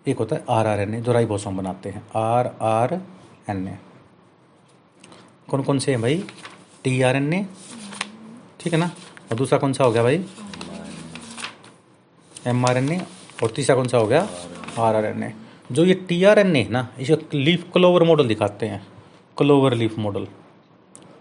एक 0.06 0.18
होता 0.18 0.36
है 0.36 0.44
आर 0.50 0.66
आर 0.66 0.80
एन 0.80 0.94
ए 0.94 1.00
जो 1.00 1.12
राइबोसोम 1.12 1.56
बनाते 1.56 1.90
हैं। 1.90 2.02
आर 2.16 2.46
आर 2.62 2.94
एन 3.50 3.66
ए 3.68 3.76
कौन 5.50 5.62
कौन 5.62 5.78
से 5.78 5.92
हैं 5.92 6.00
भाई? 6.02 6.24
टी 6.84 7.00
आर 7.02 7.16
एन 7.16 7.32
ए 7.32 7.44
ठीक 8.60 8.72
है 8.72 8.78
ना? 8.78 8.90
और 9.30 9.36
दूसरा 9.36 9.58
कौन 9.58 9.72
सा 9.72 9.84
हो 9.84 9.92
गया 9.92 10.02
भाई? 10.02 10.24
एम 12.46 12.66
आर 12.66 12.76
एन 12.76 12.92
ए 12.92 13.00
और 13.42 13.50
तीसरा 13.56 13.76
कौन 13.76 13.88
सा 13.88 13.98
हो 13.98 14.06
गया? 14.06 14.28
आर 14.78 14.96
आर 14.96 15.04
एन 15.04 15.22
ए 15.22 15.32
जो 15.72 15.84
ये 15.84 15.94
टी 16.08 16.22
आर 16.24 16.38
एन 16.38 16.56
ए 16.56 16.62
है 16.62 16.70
ना, 16.70 16.88
इसे 16.98 17.18
लीफ 17.34 17.64
क्लोवर 17.72 18.02
मॉडल 18.04 18.28
दिखाते 18.28 18.66
हैं। 18.66 18.86
Clover 19.36 19.74
leaf 19.74 19.98
model 19.98 20.26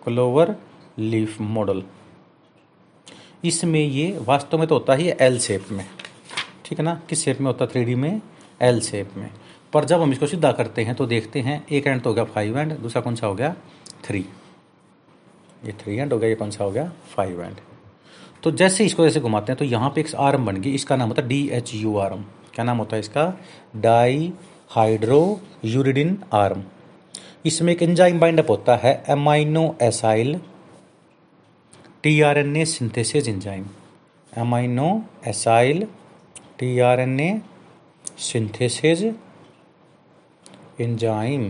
clover 0.03 0.55
leaf 0.99 1.39
model 1.41 1.83
इसमें 3.43 3.79
ये 3.79 4.17
वास्तव 4.21 4.57
में 4.57 4.67
तो 4.67 4.75
होता 4.75 4.93
ही 4.93 5.11
एल 5.21 5.39
शेप 5.39 5.65
में। 5.71 5.85
ठीक 6.65 6.79
है 6.79 6.85
ना? 6.85 7.01
किस 7.09 7.23
शेप 7.23 7.39
में 7.39 7.47
होता 7.47 7.65
है? 7.65 7.71
थ्री 7.71 7.95
में 7.95 8.21
एल 8.61 8.79
शेप 8.81 9.11
में। 9.17 9.29
पर 9.73 9.85
जब 9.85 10.01
हम 10.01 10.11
इसको 10.11 10.27
सीधा 10.27 10.51
करते 10.51 10.83
हैं 10.83 10.95
तो 10.95 11.05
देखते 11.05 11.39
हैं, 11.39 11.65
एक 11.67 11.87
एंड 11.87 12.01
तो 12.01 12.09
हो 12.09 12.13
गया 12.15 12.23
फाइव 12.25 12.59
एंड 12.59 12.73
दूसरा 12.73 13.01
कौन 13.01 13.15
सा 13.15 13.27
हो 13.27 13.35
गया? 13.35 13.55
थ्री 14.05 14.25
ये 15.65 15.71
थ्री 15.73 15.95
एंड 15.95 16.13
हो 16.13 16.19
गया, 16.19 16.29
ये 16.29 16.35
कौन 16.35 16.51
सा 16.51 16.63
हो 16.63 16.71
गया? 16.71 16.91
फाइव 17.15 17.41
एंड 17.43 17.55
तो 18.43 18.51
जैसे 18.53 18.85
इसको 18.85 19.03
जैसे 19.03 19.19
घुमाते 19.19 19.51
हैं 19.51 19.57
तो 19.59 19.65
यहाँ 19.65 19.89
पे 19.89 20.01
एक 20.01 20.15
आर्म 20.15 20.45
बन 20.45 20.57
गई। 20.57 20.73
इसका 20.75 20.95
नाम 20.95 21.07
होता 21.07 21.21
है 21.21 21.27
डी 21.27 21.47
एच 21.53 21.73
यू 21.75 21.97
आर्म 21.97 22.23
क्या 22.53 22.65
नाम 22.65 22.77
होता 22.77 22.95
है 22.95 22.99
इसका? 22.99 23.33
डाई 23.75 24.31
हाइड्रो 24.71 25.39
यूरिडिन 25.65 26.17
आर्म 26.33 26.63
इसमें 27.45 27.71
एक 27.73 27.81
एंजाइम 27.83 28.19
बाइंडअप 28.19 28.49
होता 28.49 28.75
है 28.75 29.03
amino 29.09 29.75
acyl 29.81 30.39
tRNA 32.07 32.63
synthesis 32.65 33.25
enzyme 33.27 33.65
amino 34.33 34.89
acyl 35.31 35.79
tRNA 36.59 37.29
synthesis 38.31 39.01
enzyme. 40.81 41.43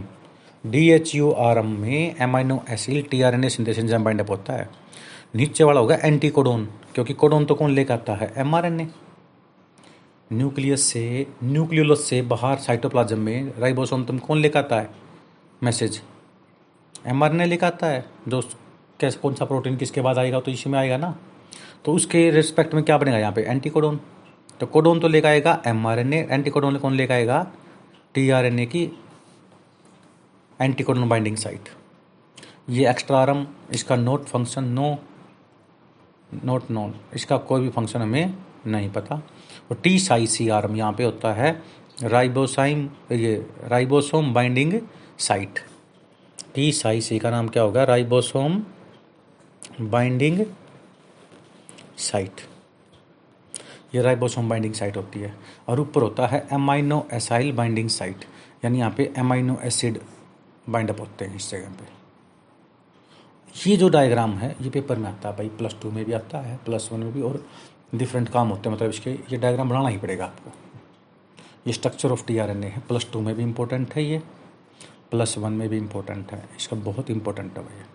D 0.64 0.82
H 0.92 1.14
U 1.16 1.32
R 1.46 1.58
M 1.58 1.72
में 1.80 2.16
amino 2.22 2.60
acyl 2.70 3.02
T 3.12 3.22
R 3.22 3.34
N 3.34 3.44
A 3.44 3.50
synthesis 3.50 3.84
enzyme 3.84 4.04
bind up 4.04 4.30
होता 4.30 4.54
है। 4.54 4.70
नीचे 5.36 5.64
वाला 5.64 5.80
होगा 5.80 5.96
एंटी 6.04 6.30
कोडोन 6.30 6.64
क्योंकि 6.94 7.14
कोडोन 7.14 7.46
तो 7.46 7.56
कौन 7.56 7.72
लेकर 7.72 7.94
आता 7.94 8.14
है? 8.16 8.32
M 8.38 8.56
R 8.56 8.66
N 8.66 8.80
A 8.82 8.88
nucleus 10.32 10.84
से, 10.84 11.28
न्यूक्लियोलस 11.44 12.04
से 12.04 12.22
बाहर 12.22 12.58
साइटोप्लाज्म 12.58 13.20
में 13.20 13.52
राइबोसोम 13.60 14.06
तुम 14.06 14.20
कौन 14.20 14.38
लेकर 14.38 14.60
आता 14.60 14.80
है? 14.80 14.90
Message. 15.64 16.02
M 17.08 17.24
R 17.24 17.32
N 17.32 17.42
A 17.42 17.46
लेकर 17.46 17.68
आता 17.68 17.88
है, 17.88 18.06
जो 18.28 18.42
कैसे 19.00 19.20
कौन 19.20 19.34
सा 19.36 19.46
प्रोटीन 19.46 19.76
किसके 19.78 20.02
बाद 20.02 20.18
आएगा 20.18 20.40
तो 20.40 20.52
इसी 20.52 20.70
में 20.70 20.78
आएगा 20.80 20.98
ना। 20.98 21.16
तो 21.86 21.94
उसके 21.94 22.30
रिस्पेक्ट 22.32 22.74
में 22.74 22.84
क्या 22.84 22.98
बनेगा 22.98 23.18
यहाँ 23.18 23.32
पे? 23.32 23.42
एंटीकोडोन 23.42 24.00
तो 24.60 24.66
कोडोन 24.68 25.00
तो 25.00 25.08
लेकर 25.08 25.28
आएगा 25.28 25.62
M 25.68 25.88
R 25.88 26.00
N 26.00 26.14
A 26.14 26.28
anticodon 26.32 26.78
कौन 26.78 26.94
लेकर 26.96 27.14
आएगा? 27.14 27.46
टी 28.16 28.30
आर 28.30 28.46
एन 28.46 28.60
ए 28.60 28.66
की 28.66 28.84
एंटीकोडोन 30.60 31.10
बाइंडिंग 31.10 31.36
साइट 31.38 31.70
ये 32.70 32.90
एक्स्ट्रा 32.90 33.18
आरम 33.20 33.46
इसका 33.74 33.96
not 33.96 34.26
function 34.26 34.64
no 34.70 34.98
not 36.46 36.72
known 36.72 36.94
इसका 37.16 37.38
कोई 37.40 37.62
भी 37.62 37.70
फ़ंक्शन 37.70 38.02
हमें 38.02 38.34
नहीं 38.68 38.90
पता। 38.92 39.16
और 39.72 39.80
टी 39.84 39.98
साई 40.00 40.28
सी 40.28 40.48
आरम 40.50 40.76
यहाँ 40.76 40.94
पे 40.94 41.04
होता 41.04 41.34
है 41.34 41.52
राइबोसाइम 42.04 42.90
ये 43.12 43.36
ribosome 43.64 44.34
binding 44.34 44.74
site 45.20 45.60
T 46.56 46.72
psi 46.72 47.02
C 47.02 47.20
का 47.20 47.30
नाम 47.32 47.48
क्या 47.48 47.64
होगा? 47.64 47.84
Ribosome 47.84 48.62
binding 49.78 50.40
site. 52.00 52.42
ये 53.96 54.02
राइबोसोम 54.02 54.50
बाइंडिंग 54.50 54.74
साइट 54.74 54.96
होती 54.98 55.20
है 55.20 55.34
और 55.68 55.80
ऊपर 55.80 56.02
होता 56.02 56.28
है 56.28 56.48
एमाइनो 56.54 57.06
एसाइल 57.14 57.52
बाइंडिंग 57.52 57.90
साइट 57.90 58.26
यानी 58.66 58.80
यहाँ 58.80 58.92
पे 58.98 59.12
एमाइनो 59.18 59.58
एसिड 59.64 60.00
बाइंड 60.70 60.90
अप 60.90 61.00
होते 61.00 61.26
हैं 61.26 61.36
इस 61.36 61.50
जगह 61.52 61.70
पे। 61.70 61.86
ये 63.56 63.76
जो 63.78 63.90
डायग्राम 63.90 64.34
है, 64.34 64.56
ये 64.62 64.70
पेपर 64.70 64.98
में 64.98 65.08
आता 65.10 65.30
है 65.30 65.36
भाई। 65.36 65.50
प्लस 65.50 65.76
टू 65.82 65.92
में 65.92 66.04
भी 66.06 66.14
आता 66.14 66.40
है 66.40 66.58
प्लस 66.66 66.90
वन 66.94 67.00
में 67.00 67.14
भी 67.14 67.22
और 67.22 67.44
डिफरेंट 67.96 68.30
काम 68.30 68.48
होते 68.48 68.70
हैं। 68.70 68.76
मतलब 68.76 68.90
इसके, 68.90 69.12
ये 69.12 69.38
डायग्राम 69.38 69.70
बनाना 69.70 69.90
ही 69.90 69.98
पड़ेगा 69.98 70.26
आपको। 70.26 70.52
ये 71.68 71.74
structure 71.74 72.12
of 72.12 72.26
T 72.26 72.38
R 72.38 72.50
N 72.50 72.64
A 72.64 72.68
है। 72.68 72.82
प्लस 72.88 73.08
टू 73.14 73.22
में 73.22 73.34
भी 73.36 73.44
इम्पोर्टेंट 73.44 73.94
है 73.94 74.04
ये। 74.04 74.22
प्लस 75.12 75.38
वन 75.38 75.54
में 75.54 75.68
भी 75.70 75.78
इम्पोर्टेंट 75.78 76.32
है। 76.32 76.44
इसका 76.58 76.78
बहुत 76.82 77.10
इम्पोर्टेंट 77.10 77.58
है 77.58 77.64
भैया 77.64 77.86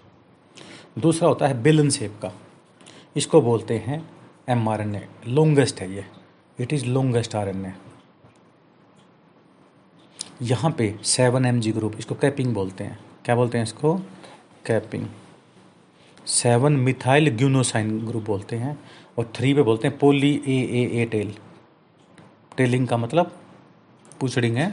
दूसरा 0.97 1.29
होता 1.29 1.47
है 1.47 1.63
बिलन 1.63 1.91
शेप 1.91 2.19
का। 2.23 2.33
इसको 3.17 3.41
बोलते 3.43 3.79
हैं 3.87 4.03
M 4.49 4.69
R 4.69 4.81
N 4.81 4.95
A 4.95 5.07
longest 5.29 5.81
है 5.81 5.91
ये। 5.95 6.05
It 6.59 6.73
is 6.73 6.85
longest 6.87 7.35
R 7.37 7.49
N 7.49 7.65
A 7.67 7.73
यहाँ 10.43 10.71
पे 10.79 10.95
सेवन 11.05 11.45
एम 11.47 11.61
जी 11.61 11.73
ग्रुप 11.73 11.97
इसको 11.99 12.15
कैपिंग 12.15 12.55
बोलते 12.55 12.85
हैं। 12.85 12.99
क्या 13.25 13.35
बोलते 13.37 13.59
हैं 13.59 13.65
इसको? 13.65 13.95
Capping 14.67 15.07
seven 16.27 16.73
methyl 16.77 17.29
guanosine 17.37 17.99
group 18.07 18.25
बोलते 18.25 18.57
हैं 18.57 18.79
और 19.19 19.33
थ्री 19.37 19.53
पे 19.55 19.63
बोलते 19.63 19.89
हैं 19.89 19.99
पोली 19.99 20.33
ए 20.47 20.59
ए 20.73 20.85
ए 21.03 21.05
टेल 21.13 21.35
टेलिंग 22.57 22.87
का 22.89 22.97
मतलब 22.97 23.33
पूछड़िंग 24.21 24.57
है। 24.57 24.71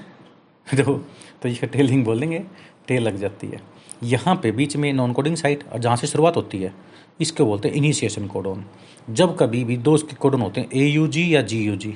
तो 0.75 0.93
तो 1.41 1.49
ये 1.49 1.67
टेलिंग 1.67 2.03
बोल 2.05 2.19
देंगे 2.19 2.43
टेल 2.88 3.03
लग 3.03 3.17
जाती 3.17 3.47
है। 3.47 3.61
यहाँ 4.03 4.36
पे 4.36 4.51
बीच 4.51 4.75
में 4.77 4.91
नॉन 4.94 5.13
कोडिंग 5.13 5.36
साइट 5.36 5.63
और 5.74 5.79
जहाँ 5.79 5.96
से 5.96 6.08
शुरुआत 6.08 6.36
होती 6.36 6.58
है, 6.58 6.74
इसको 7.20 7.46
बोलते 7.46 7.70
हैं 7.70 7.75
इनिशिएशन 7.75 8.27
कोडोन 8.27 8.63
जब 9.10 9.36
कभी 9.38 9.63
भी 9.63 9.77
दो 9.77 9.94
उसके 9.94 10.15
कोडोन 10.15 10.41
होते 10.41 10.62
हैं 10.62 10.70
ए 10.72 10.86
यू 10.86 11.08
जी 11.08 11.34
या 11.36 11.41
जी 11.41 11.63
यू 11.63 11.75
जी 11.75 11.96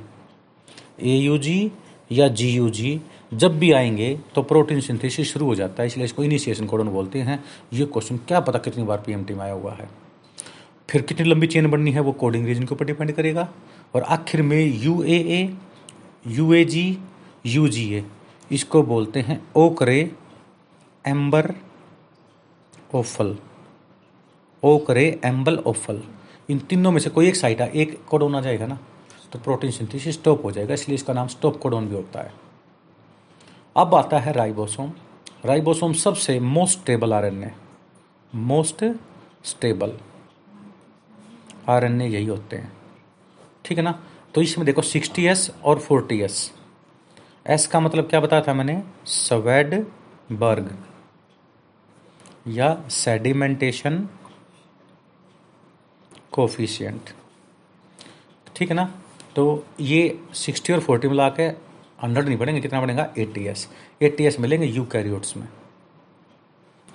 ए 1.02 1.16
यू 1.16 1.38
जी 1.38 1.72
या 2.12 2.28
जी 2.28 2.50
यू 2.50 2.70
जी 2.70 3.00
जब 3.34 3.58
भी 3.60 3.72
आएँगे 3.72 4.14
तो 4.36 4.42
प्रोटीन 4.44 4.80
सिंथेसिस 4.82 5.32
शुरू 5.34 5.46
हो 5.46 5.56
जाता 5.56 5.84
है, 5.84 5.88
इसलिए 5.88 6.06
इसको 6.06 6.24
इनिशिएशन 6.24 6.66
कोडोन 6.66 6.90
बोलते 6.90 7.20
हैं। 7.20 7.44
ये 7.74 7.86
क्वेश्चन 7.86 8.18
क्या 8.28 8.40
पता 8.40 8.60
कितनी 8.60 8.84
बार 8.84 8.98
पीएमटी 9.06 9.34
में 9.34 9.42
आया 9.42 9.54
हुआ 9.54 9.74
है। 9.74 9.88
फिर 10.90 11.02
कितनी 11.02 11.30
लंबी 11.30 11.48
चेन 11.48 11.70
बननी 11.72 11.92
है, 11.92 12.00
वो 12.00 12.12
कोडिंग 12.12 12.46
रीजन 12.46 12.64
के 12.64 12.76
ऊपर 12.76 12.86
डिपेंड 12.86 13.12
करेगा। 13.12 13.48
और 13.96 14.02
आखिर 14.04 14.42
में 14.42 14.66
U 14.84 15.02
A 15.04 15.18
A 15.30 15.54
U 16.28 16.54
A 16.54 16.64
G 16.66 16.98
U 17.46 17.68
G 17.68 17.94
A 17.94 18.04
इसको 18.52 18.84
बोलते 18.84 19.20
हैं 19.20 19.42
ओकरे 19.56 20.00
एम्बर 21.06 21.54
ओफल। 22.94 23.38
ओकरे 24.64 25.06
एम्बल 25.26 25.58
ओफल। 25.58 26.02
इन 26.50 26.60
तीनों 26.60 26.92
में 26.92 27.00
से 27.00 27.10
कोई 27.10 27.28
एक 27.28 27.36
साइट 27.36 27.62
है 27.62 27.70
एक 27.72 28.00
कोडोन 28.10 28.36
आ 28.36 28.42
जाएगा 28.42 28.66
ना 28.68 28.80
तो 29.34 29.40
प्रोटीन 29.40 29.72
सिंथेसिस 29.72 30.14
स्टॉप 30.16 30.44
हो 30.46 30.52
जाएगा, 30.52 30.74
इसलिए 30.74 30.96
इसका 30.96 31.14
नाम 31.14 31.28
स्टॉप 31.28 31.58
कोडोन 31.58 31.88
भी 31.88 31.96
होता 31.96 32.22
है। 32.22 32.34
अब 33.76 33.96
आता 33.96 34.20
है 34.20 34.32
राइबोसोम। 34.34 34.92
राइबोसोम 35.46 35.94
सबसे 35.96 36.40
most 36.40 36.80
stable 36.80 37.14
RNA. 37.14 37.52
Most 38.34 38.84
stable 39.44 39.98
RNA 41.70 42.08
यही 42.08 42.26
होते 42.26 42.56
हैं। 42.56 42.72
ठीक 43.66 43.78
है 43.78 43.84
ना? 43.84 44.00
तो 44.36 44.42
इसमें 44.42 44.66
देखो 44.66 44.82
सिक्सटी 44.82 45.26
एस 45.28 45.50
और 45.64 45.80
फोर्टी 45.80 46.22
एस। 46.22 46.52
एस 47.48 47.68
का 47.68 47.80
मतलब 47.80 48.10
क्या 48.10 48.20
बताया 48.20 48.42
था 48.42 48.54
मैंने? 48.54 48.82
सवेड 49.06 49.76
बर्ग 50.32 50.78
या 52.46 52.76
सेडिमेंटेशन 52.92 54.08
कोफिशियंट 56.32 57.10
ठीक 58.56 58.70
है 58.70 58.76
ना? 58.76 58.86
तो 59.36 59.66
ये 59.80 60.20
सिक्सटी 60.36 60.74
और 60.74 60.80
फोर्टी 60.80 61.08
मिला 61.08 61.28
के 61.30 61.44
हंड्रेड 62.04 62.26
नहीं 62.26 62.38
पड़ेंगे 62.38 62.62
कितना 62.62 62.82
पड़ेगा 62.82 63.08
एट्टी 63.18 63.46
एस 63.48 63.68
एट्टी 64.02 64.26
एस 64.26 64.40
मिलेंगे 64.40 64.68
यू 64.68 64.84
कैरियोट्स 64.86 65.36
में। 65.38 65.48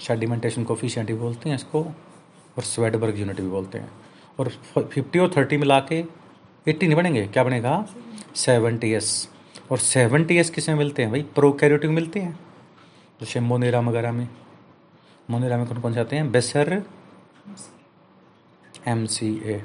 सेडिमेंटेशन 0.00 0.64
कोफिशियंट 0.64 1.09
भी 1.09 1.14
बोलते 1.14 1.49
हैं 1.49 1.57
इसको, 1.57 1.83
और 1.83 2.62
स्वेडबर्ग 2.64 3.19
यूनिट 3.19 3.40
भी 3.40 3.49
बोलते 3.49 3.78
हैं। 3.78 3.90
और 4.38 4.49
फिफ्टी 4.78 5.19
और 5.19 5.33
थर्टी 5.37 5.57
मिला 5.57 5.78
के 5.83 6.05
एट्टी 6.67 6.87
नहीं 6.87 6.97
बनेंगे, 6.97 7.26
क्या 7.26 7.45
बनेगा? 7.45 7.87
सेवेंटी 8.37 8.93
एस 8.93 9.28
और 9.71 9.78
सेवेंटी 9.78 10.37
एस 10.38 10.50
किसमें 10.50 10.76
मिलते 10.76 11.02
हैं 11.02 11.11
भाई? 11.11 11.23
प्रो 11.35 11.52
कैरियोटिक 11.52 11.90
मिलते 11.90 12.21
हैं, 12.21 12.38
जैसे 13.21 13.40
मोनेरा 13.40 13.81
वगैरह 13.81 14.12
में। 14.12 14.28
मोनेरा 15.28 15.56
में 15.56 15.66
कौन 15.66 15.78
कौन 15.78 15.94
से 15.94 16.00
आते 16.00 16.16
हैं? 16.16 16.30
बेसर 16.32 16.82
M 18.88 19.04
C 19.06 19.26
A 19.44 19.62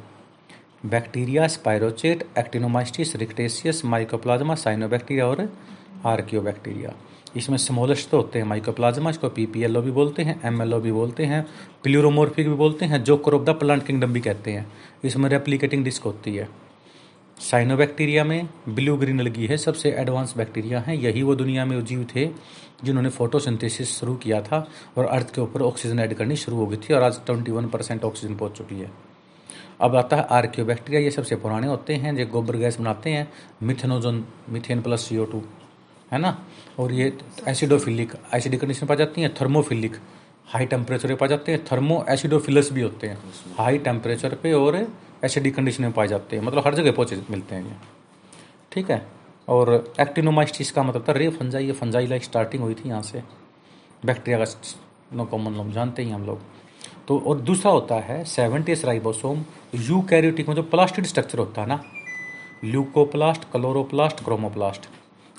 bacteria, 0.86 1.48
spirochete, 1.48 2.27
actinomycetes 2.38 3.15
rickettsias 3.15 3.86
mycoplasma, 3.86 4.55
cyanobacteria 4.55 5.28
और 5.28 5.49
आर्कियोबैक्टीरिया। 6.06 6.93
इसमें 7.38 7.58
स्मॉलेस्ट 7.58 8.10
तो 8.10 8.17
होते 8.17 8.39
हैं 8.39 8.45
माइकोप्लाज्मा, 8.45 9.10
इसको 9.10 9.30
पीपीएलओ 9.30 9.82
भी 9.82 9.91
बोलते 9.91 10.23
हैं 10.23 10.39
एमएलओ 10.45 10.80
भी 10.80 10.91
बोलते 10.91 11.26
हैं, 11.26 11.45
प्लूरोमोर्फिक 11.84 12.49
भी 12.49 12.56
बोलते 12.56 12.86
हैं, 12.86 13.04
जो 13.04 13.17
क्रोप 13.17 13.45
द 13.45 13.49
प्लांट 13.49 13.86
किंगडम 13.86 14.13
भी 14.13 14.21
कहते 14.21 14.52
हैं। 14.52 14.71
इसमें 15.04 15.30
रेप्लिकेटिंग 15.30 15.84
डिस्क 15.84 16.04
होती 16.04 16.36
है। 16.36 16.49
साइनोबैक्टीरिया 17.38 18.24
में 18.24 18.48
ब्लू 18.69 18.96
ग्रीन 18.98 19.22
लगी 19.22 19.46
है 19.48 19.58
सबसे 19.58 19.89
एडवांस 19.91 20.34
बैक्टीरिया 20.38 20.80
हैं। 20.80 20.96
यही 20.96 21.22
वो 21.24 21.36
दुनिया 21.36 21.65
में 21.65 21.84
जीव 21.86 22.06
थे 22.15 22.26
जिन्होंने 22.84 23.10
फोटोसिंथेसिस 23.10 23.89
शुरू 23.89 24.15
किया 24.15 24.41
था 24.41 24.67
और 24.98 25.06
अर्थ 25.06 25.34
के 25.36 25.41
ऊपर 25.41 25.62
ऑक्सीजन 25.62 26.00
ऐड 26.00 26.13
करनी 26.13 26.36
शुरू 26.36 26.58
हो 26.58 26.67
गई 26.67 26.78
थी 26.80 26.93
और 26.93 27.04
आज 27.04 27.19
ट्वेंटी 27.26 27.52
वन 27.52 27.67
परसेंट 27.67 28.04
ऑक्सीजन 28.04 28.36
पहुँच 28.36 28.58
चुकी 28.58 28.76
है। 28.76 28.91
अब 29.82 29.96
आता 29.96 30.17
है 30.17 30.28
आर्क्यो 30.32 30.65
बैक्टीरिया 30.65 31.02
ये 31.02 31.12
सबसे 31.12 31.36
पुराने 31.36 31.67
होते 31.67 31.96
हैं 31.96 32.15
जो 32.15 32.26
गोबर 32.28 32.58
गैस 32.58 32.80
बनाते 32.80 33.10
हैं 33.10 33.28
मिथेनोजन 33.63 34.24
मिथेन 34.50 34.82
प्लस 34.82 35.08
सी 35.10 35.15
है 36.12 36.19
ना? 36.19 36.38
और 36.80 36.91
ये 36.91 37.12
एसिडोफिलिक 37.48 38.13
एसिडिक 38.36 38.62
कंडीशन 38.62 38.88
पा 38.88 38.96
जाती 38.96 39.22
हैं 39.22 39.34
थर्मोफिलिक 39.34 39.96
हाई 40.54 40.66
टेम्परेचर 40.66 41.08
पे 41.08 41.16
पा 41.16 41.28
जाते 41.28 41.52
हैं, 41.52 41.66
थर्मो 41.72 42.06
एसिडोफिलस 42.10 42.72
भी 42.72 42.82
होते 42.82 43.08
हैं। 43.08 43.18
हाई 43.58 43.78
टेम्परेचर 43.78 44.36
पे 44.36 44.54
और 44.54 44.88
एसिडिक 45.26 45.56
कंडीशन 45.56 45.84
में 45.84 45.92
पाए 45.92 46.08
जाते 46.08 46.36
हैं। 46.36 46.44
मतलब 46.44 46.63
हर 46.66 46.76
जगह 46.76 46.92
पहुँचे 46.92 47.22
मिलते 47.30 47.56
हैं 47.56 47.66
ये। 47.66 47.74
ठीक 48.72 48.92
है? 48.92 49.08
और 49.50 49.94
एक्टिनोमाइस्टिस 50.00 50.72
का 50.72 50.84
मतलब 50.84 51.06
था 51.10 51.12
रे 51.12 51.30
फंजाई। 51.30 51.66
ये 51.66 51.72
फंजाई 51.72 52.08
लाइक 52.08 52.24
स्टार्टिंग 52.24 52.63
हुई 52.63 52.74
थी 52.74 52.89
यहाँ 52.89 53.02
से। 53.02 53.24
बैक्टीरिया 54.06 54.46
का 54.46 54.62
नो 55.13 55.26
कॉमन 55.26 55.54
लोग 55.54 55.72
जानते 55.72 56.04
ही 56.04 56.12
हम 56.12 56.26
लोग। 56.26 56.39
तो 57.08 57.20
और 57.20 57.42
दूसरा 57.42 57.72
होता 57.72 57.96
है 57.96 58.24
सेवेंटीस 58.24 58.86
राइबोसोम 58.86 59.46
यू 59.76 60.02
कैरियोटिक 60.02 60.48
में 60.48 60.56
जो 60.56 60.63
प्लास्टिड 60.63 61.06
स्ट्रक्चर 61.06 61.39
होता 61.39 61.62
है 61.62 61.68
ना, 61.68 61.84
ल्यूकोप्लास्ट, 62.63 63.44
क्लोरोप्लास्ट, 63.44 64.24
क्रोमोप्लास्ट, 64.24 64.89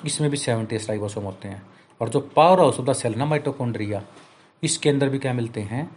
इसमें 0.06 0.30
भी 0.30 0.36
सेवेंटीस 0.36 0.88
राइबोसोम 0.88 1.24
होते 1.24 1.48
हैं। 1.48 1.62
और 2.00 2.08
जो 2.08 2.20
power 2.20 2.58
house 2.58 2.80
of 2.80 2.86
the 2.86 2.92
cell 2.92 3.14
ना 3.14 3.24
माइटोकॉन्ड्रिया 3.24 4.02
इसके 4.64 4.88
अंदर 4.88 5.08
भी 5.08 5.18
क्या 5.18 5.32
मिलते 5.32 5.60
हैं? 5.62 5.90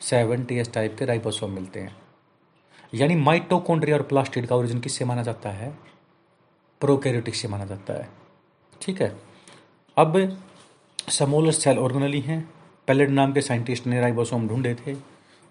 सेवन 0.00 0.44
टी 0.44 0.58
एस 0.58 0.72
टाइप 0.72 0.96
के 0.98 1.04
राइबोसोम 1.04 1.50
मिलते 1.50 1.80
हैं। 1.80 1.96
यानी 2.94 3.14
माइटोकॉन्ड्रिया 3.16 3.96
और 3.96 4.02
प्लास्टिड 4.02 4.46
का 4.46 4.56
ओरिजिन 4.56 4.80
किससे 4.80 5.04
माना 5.04 5.22
जाता 5.22 5.50
है? 5.50 5.70
प्रोकैरियोटिक 6.80 7.34
से 7.34 7.48
माना 7.48 7.64
जाता 7.64 7.94
है। 7.94 8.08
ठीक 8.82 9.02
है? 9.02 9.16
अब 9.96 10.38
समोलर 11.10 11.52
सेल 11.52 11.78
ऑर्गेनली 11.78 12.20
हैं। 12.20 12.42
पैलेट 12.88 13.10
नाम 13.10 13.32
के 13.32 13.40
साइंटिस्ट 13.40 13.86
ने 13.86 14.00
राइबोसोम 14.00 14.48
ढूंढे 14.48 14.74
थे 14.76 14.94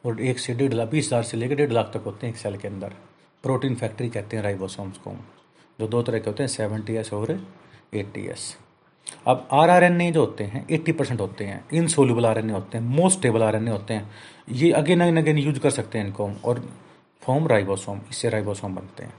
और 0.03 0.21
एक 0.21 0.39
से 0.39 0.53
डेढ़ 0.53 0.73
लाख, 0.73 0.87
बीस 0.89 1.07
हज़ार 1.07 1.23
से 1.23 1.37
लेकर 1.37 1.55
डेढ़ 1.55 1.71
लाख 1.71 1.91
तक 1.93 2.03
होते 2.05 2.27
हैं 2.27 2.33
एक 2.33 2.39
सेल 2.39 2.57
के 2.57 2.67
अंदर। 2.67 2.93
प्रोटीन 3.43 3.75
फैक्ट्री 3.75 4.09
कहते 4.09 4.37
हैं 4.37 4.43
राइबोसोम्स 4.43 4.97
को। 4.97 5.15
जो 5.79 5.87
दो 5.87 6.01
तरह 6.01 6.19
के 6.19 6.29
होते 6.29 6.43
हैं 6.43 6.47
सेवन 6.49 6.81
टी 6.81 6.95
एस 6.95 7.13
और 7.13 7.39
एट्टी 7.93 8.25
एस 8.27 8.55
अब 9.27 9.47
आर 9.53 9.69
आर 9.69 9.83
एन 9.83 10.01
ए 10.01 10.11
जो 10.11 10.19
होते 10.19 10.43
हैं 10.43 10.65
एट्टी 10.71 10.91
परसेंट 10.91 11.19
होते 11.21 11.45
हैं 11.45 11.63
इनसोल्यूबल 11.73 12.25
आर 12.25 12.37
एन 12.37 12.49
ए 12.49 12.53
होते 12.53 12.77
हैं 12.77 12.85
most 12.85 13.17
stable 13.19 13.43
R 13.43 13.55
N 13.55 13.67
A 13.67 13.71
होते 13.71 13.93
हैं, 13.93 14.09
ये 14.51 14.71
अगेन 14.73 15.01
अगेन 15.01 15.17
अगेन 15.17 15.37
यूज़ 15.37 15.59
कर 15.59 15.69
सकते 15.71 15.97
हैं 15.97 16.05
इनको, 16.05 16.29
और 16.45 16.63
फॉर्म 17.21 17.47
राइबोसोम 17.47 17.99
इससे 18.09 18.29
राइबोसोम 18.29 18.75
बनते 18.75 19.03
हैं। 19.03 19.13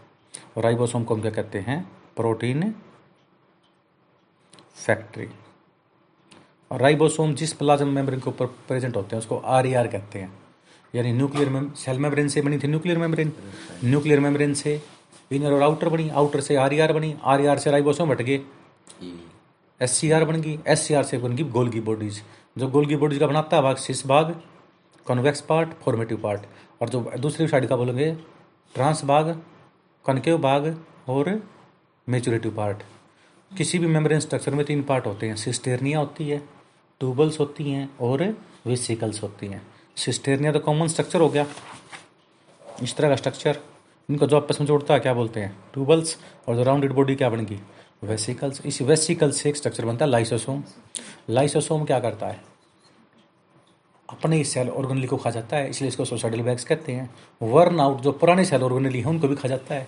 और 0.57 0.63
राइबोसोम 0.65 1.05
को 1.05 1.15
हम 1.15 1.21
क्या 1.21 1.31
कहते 1.31 1.59
हैं? 1.61 1.83
प्रोटीन 2.17 2.75
फैक्ट्री 4.77 5.29
और 6.71 6.81
राइबोसोम 6.81 7.35
जिस 7.35 7.53
प्लाज्म 7.53 7.89
मेम्ब्रेन 7.89 8.21
के 8.21 8.31
ऊपर 8.31 8.47
प्रेजेंट 8.69 8.97
होते 8.97 9.17
हैं, 9.17 9.19
उसको 9.19 9.37
आर 9.37 9.67
ई 9.67 9.75
आर 9.75 9.87
कहते 9.89 10.19
हैं। 10.19 10.33
यानी 10.95 11.13
न्यूक्लियर 11.13 11.49
में 11.49 11.73
सेल 11.77 11.99
मेम्ब्रेन 11.99 12.29
से 12.29 12.43
बनी 12.43 12.59
थी 12.59 12.69
न्यूक्लियर 12.69 12.99
मेम्ब्रेन 12.99 13.33
न्यूक्लियर 13.85 14.21
मेम्ब्रेन 14.21 14.55
से 14.55 14.81
इनर 15.31 15.53
और 15.53 15.63
आउटर 15.63 15.89
बनी 15.89 16.09
आउटर 16.11 16.41
से 16.41 16.57
आर 16.57 16.75
ई 16.75 16.79
आर 16.79 16.93
बनी 16.93 17.15
आर 17.25 17.41
ई 17.41 17.47
आर 17.47 17.59
से 17.59 17.71
राइबोसोम 17.71 18.11
हट 18.13 18.23
गए। 18.23 18.41
एस 19.83 19.91
सी 19.91 20.11
आर 20.11 20.25
बन 20.25 20.41
गई 20.43 20.59
एस 20.67 20.81
सी 20.81 20.95
आर 20.95 21.03
से 21.03 21.19
बन 21.19 21.37
गई 21.37 21.45
गोल्गी 21.51 21.81
बॉडीज 21.81 22.23
जो 22.57 22.69
गोल्गी 22.69 22.97
बॉडीज 22.97 23.19
का 23.19 23.27
बनाता 23.27 23.57
है, 23.57 23.63
भाग 23.63 23.77
सिस 23.77 24.07
भाग 24.07 24.35
कॉन्वेक्स 25.07 25.41
पार्ट 25.41 25.69
फॉर्मेटिव 25.83 26.19
पार्ट 26.19 26.43
और 26.81 26.89
जो 26.89 27.01
दूसरी 27.19 27.49
साइड 27.49 27.67
का 27.69 27.77
बोलेंगे 27.77 28.13
ट्रांस 28.75 29.05
भाग 29.05 29.37
कनकेव 30.05 30.39
भाग 30.39 30.77
और 31.09 31.41
मेचुरेटिव 32.07 32.55
पार्ट 32.57 32.83
किसी 33.51 33.79
भी 33.79 33.87
मेम्ब्रेन 33.87 34.21
स्ट्रक्चर 34.21 34.55
में 34.55 34.65
तीन 34.67 34.83
पार्ट 34.83 35.07
होते 35.07 35.27
हैं। 35.27 35.37
सिस्टेरनिया 35.37 35.99
होती 35.99 36.29
है 36.29 36.39
ट्यूबल्स 37.01 37.39
होती 37.41 37.71
हैं 37.71 37.89
और 38.01 38.23
वेसिकल्स 38.67 39.23
होती 39.23 39.47
हैं। 39.47 39.63
सिस्टेरनिया 39.97 40.53
तो 40.53 40.61
कॉमन 40.61 40.89
स्ट्रक्चर 40.89 41.21
हो 41.21 41.29
गया। 41.29 41.47
इस 42.83 42.97
तरह 42.97 43.09
का 43.09 43.17
स्ट्रक्चर 43.17 43.59
इनको 44.09 44.27
जो 44.27 44.37
आपस 44.37 44.61
में 44.61 44.67
जोड़ता 44.67 44.95
है, 44.95 45.01
क्या 45.01 45.15
बोलते 45.15 45.41
हैं? 45.41 45.57
ट्यूबल्स 45.75 46.17
और 46.49 46.57
जो 46.57 46.63
राउंडेड 46.63 46.93
बॉडी 46.93 47.15
क्या 47.15 47.31
बनेगी 47.31 47.59
वेसिकल्स, 48.03 48.61
इस 48.67 48.81
वेसिकल 48.83 49.31
से 49.31 49.49
एक 49.49 49.57
स्ट्रक्चर 49.57 49.85
बनता 49.85 50.05
है 50.05 50.11
लाइसोसोम 50.11 50.63
लाइसोसोम 51.31 51.85
क्या 51.85 51.99
करता 52.01 52.27
है? 52.27 52.41
अपने 54.09 54.37
ही 54.37 54.45
सेल 54.45 54.69
ऑर्गेनली 54.71 55.07
को 55.07 55.17
खा 55.17 55.31
जाता 55.31 55.57
है, 55.57 55.69
इसलिए 55.71 55.89
इसको 55.89 56.05
सोसाइडल 56.05 56.41
बैग्स 56.43 56.65
कहते 56.65 56.93
हैं। 56.93 57.09
वर्न 57.43 57.81
आउट 57.81 58.01
जो 58.01 58.13
पुराने 58.13 58.45
सेल 58.45 58.63
ऑर्गेनली 58.63 59.01
हैं, 59.01 59.07
उनको 59.07 59.29
भी 59.29 59.37
खा 59.37 59.49
जाता 59.49 59.75
है। 59.75 59.87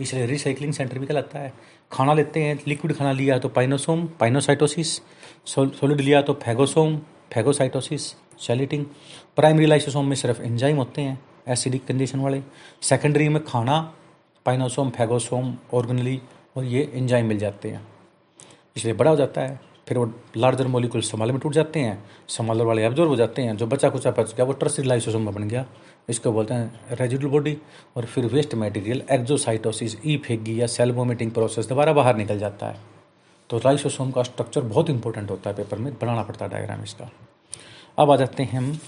इसलिए 0.00 0.26
रिसाइकलिंग 0.26 0.72
सेंटर 0.72 0.98
भी 0.98 1.06
कहलाता 1.06 1.38
है। 1.38 1.52
खाना 1.92 2.14
लेते 2.14 2.42
हैं 2.42 2.58
लिक्विड 2.68 2.94
खाना 2.96 3.12
लिया 3.12 3.38
तो 3.38 3.48
पाइनोसोम 3.48 4.06
पाइनोसाइटोसिस 4.20 4.94
सॉलिड 5.48 6.00
लिया 6.00 6.22
तो 6.22 6.34
phagosome 6.44 6.96
phagocytosis 7.32 8.06
cell eating 8.40 8.84
primary 9.36 9.66
lysosome 9.66 10.06
में 10.06 10.16
सिर्फ़ 10.16 10.42
एंजाइम 10.42 10.76
होते 10.76 11.02
हैं 11.02 11.18
एसिडिक 11.48 11.86
कंडीशन 11.86 12.20
वाले। 12.20 12.42
सेकेंडरी 12.82 13.28
में 13.28 13.44
खाना 13.44 13.80
पाइनोसोम 14.46 14.90
फैगोसोम 14.90 15.56
ऑर्गनली 15.74 16.20
और 16.58 16.64
ये 16.64 16.90
एंजाइम 16.94 17.26
मिल 17.26 17.38
जाते 17.38 17.68
हैं। 17.68 17.86
इसलिए 18.76 18.94
बड़ा 18.94 19.10
हो 19.10 19.16
जाता 19.16 19.40
है। 19.40 19.60
फिर 19.88 19.98
वो 19.98 20.12
लार्जर 20.36 20.66
मोलिकुल 20.66 21.00
समाल 21.00 21.30
में 21.32 21.40
टूट 21.40 21.52
जाते 21.52 21.80
हैं। 21.80 22.04
समालर 22.28 22.64
वाले 22.64 22.84
एब्जॉर्ब 22.86 23.10
हो 23.10 23.16
जाते 23.16 23.42
हैं। 23.42 23.56
जो 23.56 23.66
बचा 23.66 23.88
कुचा 23.88 24.10
बच 24.10 24.34
गया, 24.34 24.46
वो 24.46 24.52
ट्रस्टिड 24.52 24.86
लाइसोसोम 24.86 25.26
बन 25.26 25.48
गया। 25.48 25.64
इसको 26.08 26.32
बोलते 26.32 26.54
हैं 26.54 26.80
रेजिडल 26.92 27.26
बॉडी 27.26 27.56
और 27.96 28.04
फिर 28.04 28.26
वेस्ट 28.26 28.54
मटेरियल 28.54 29.02
एक्जोसाइटोसिस 29.12 29.96
ई 30.06 30.16
फेगी 30.16 30.60
या 30.60 30.66
सेल 30.66 30.92
वोमिटिंग 30.92 31.30
प्रोसेस 31.30 31.66
दोबारा 31.66 31.92
बाहर 31.92 32.16
निकल 32.16 32.38
जाता 32.38 32.66
है। 32.66 32.80
तो 33.50 33.58
लाइसोसोम 33.58 34.10
का 34.10 34.22
स्ट्रक्चर 34.22 34.60
बहुत 34.60 34.90
इंपॉर्टेंट 34.90 35.30
होता 35.30 35.50
है 35.50 35.56
पेपर 35.56 35.78
में। 35.78 35.92
बनाना 35.94 36.22
पड़ता 36.22 36.44
है 36.44 36.50
डायग्राम 36.50 36.82
इसका। 36.82 37.10
अब 37.98 38.10
आ 38.10 38.16
जाते 38.16 38.42
हैं 38.42 38.58
हम 38.58 38.78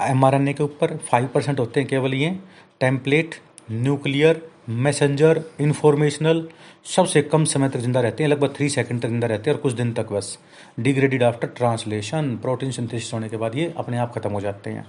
एम 0.00 0.52
के 0.52 0.62
ऊपर। 0.62 0.96
फाइव 0.96 1.26
परसेंट 1.26 1.60
होते 1.60 1.80
हैं 1.80 1.88
केवल 1.88 2.14
ये। 2.14 2.38
टेम्पलेट 2.80 3.34
न्यूक्लियर 3.70 4.50
मैसेंजर 4.68 5.42
इन्फॉर्मेशनल 5.60 6.46
सबसे 6.86 7.22
कम 7.22 7.44
समय 7.44 7.68
तक 7.68 7.78
ज़िंदा 7.78 8.00
रहते 8.00 8.22
हैं, 8.22 8.30
लगभग 8.30 8.54
थ्री 8.56 8.68
सेकंड 8.68 9.02
तक 9.02 9.08
ज़िंदा 9.08 9.26
रहते 9.26 9.50
हैं 9.50 9.56
और 9.56 9.62
कुछ 9.62 9.72
दिन 9.72 9.92
तक 9.92 10.12
बस। 10.12 10.38
Degraded 10.80 11.22
after 11.22 11.48
translation 11.48 12.36
protein 12.42 12.70
synthesis 12.70 13.12
होने 13.14 13.28
के 13.28 13.36
बाद 13.36 13.54
ये 13.54 13.72
अपने 13.76 13.98
आप 13.98 14.14
खत्म 14.14 14.30
हो 14.30 14.40
जाते 14.40 14.70
हैं। 14.70 14.86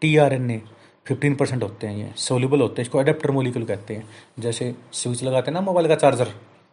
T 0.00 0.16
R 0.16 0.32
N 0.32 0.50
A 0.50 0.60
fifteen 1.06 1.34
percent 1.34 1.62
होते 1.62 1.86
हैं 1.86 1.96
ये 1.96 2.10
सोल्यूबल 2.18 2.60
होते 2.60 2.82
हैं, 2.82 2.86
इसको 2.86 2.98
अडेप्टर 2.98 3.30
मोलिकुल 3.30 3.64
कहते 3.64 3.94
हैं। 3.94 4.08
जैसे 4.38 4.74
स्विच 4.92 5.22
लगाते 5.22 5.50
हैं 5.50 5.54
ना 5.54 5.60
मोबाइल 5.62 5.88
का 5.88 5.94
चार्जर 5.96 6.32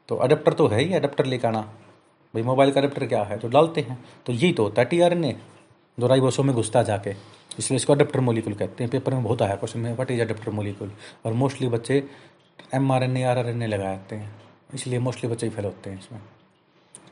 तो 0.10 0.16
अडेप्टर 0.18 0.54
तो 0.54 0.68
है 0.68 0.80
ही 0.80 0.94
अडेप्टर 0.94 1.26
लेकर 1.26 1.48
आना। 1.48 1.62
भाई 2.34 2.44
मोबाइल 2.44 2.72
का 2.72 2.80
अडेप्टर 2.80 3.06
क्या 3.06 3.22
है? 3.24 3.38
तो 3.40 3.48
डालते 3.48 3.82
हैं। 3.82 3.98
तो 4.26 4.34
यही 4.34 4.52
तो 4.54 4.64
होता 4.64 4.82
है 4.82 4.88
टी 4.88 5.00
आर 5.02 5.14
एन 5.14 5.24
ए 5.26 5.36
दो 5.98 6.08
राइबोसोम 6.08 6.48
में 6.48 6.56
घुसता 6.56 6.84
जाके। 6.84 7.14
इसलिए 7.60 7.76
इसको 7.76 7.94
अडेप्टर 7.94 8.20
मोलिकुल 8.20 8.54
कहते 8.54 8.84
हैं। 8.84 8.92
पेपर 8.92 9.14
में 9.14 9.24
बहुत 9.24 9.42
आया 9.42 9.56
क्वेश्चन 9.56 9.80
में 9.80 9.96
वट 9.98 10.12
इज़ 10.12 10.22
अडेप्टर 10.22 10.52
मोलिकुल 10.52 10.92
और 11.26 11.34
मोस्टली 11.34 11.68
बच्चे 11.70 12.04
M 12.74 12.92
R 12.92 13.04
N 13.04 13.18
A 13.18 13.24
R 13.24 13.38
R 13.38 13.50
N 13.50 13.62
A 13.64 13.68
लगाते 13.68 14.16
हैं। 14.16 14.32
इसलिए 14.74 15.00
मोस्टली 15.00 15.30
बच्चे 15.30 15.46
ही 15.46 15.52
फेल 15.52 15.66
होते 15.66 15.90
हैं 15.90 16.00
इसमें। 16.00 16.20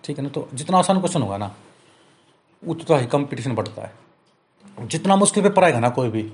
ठीक 0.04 0.18
है 0.18 0.24
ना? 0.24 0.30
तो 0.30 0.48
जितना 0.54 0.78
आसान 0.78 1.00
क्वेश्चन 1.00 1.22
होगा 1.22 1.38
ना, 1.38 1.56
उतना 2.64 2.98
ही 2.98 3.06
कंपटीशन 3.08 3.56
बढ़ता 3.56 3.82
है। 3.82 4.88
जितना 4.88 5.16
मुश्किल 5.16 5.44
पेपर 5.44 5.64
आएगा 5.64 5.80
ना 5.80 5.90
कोई 5.90 6.10
भी 6.10 6.32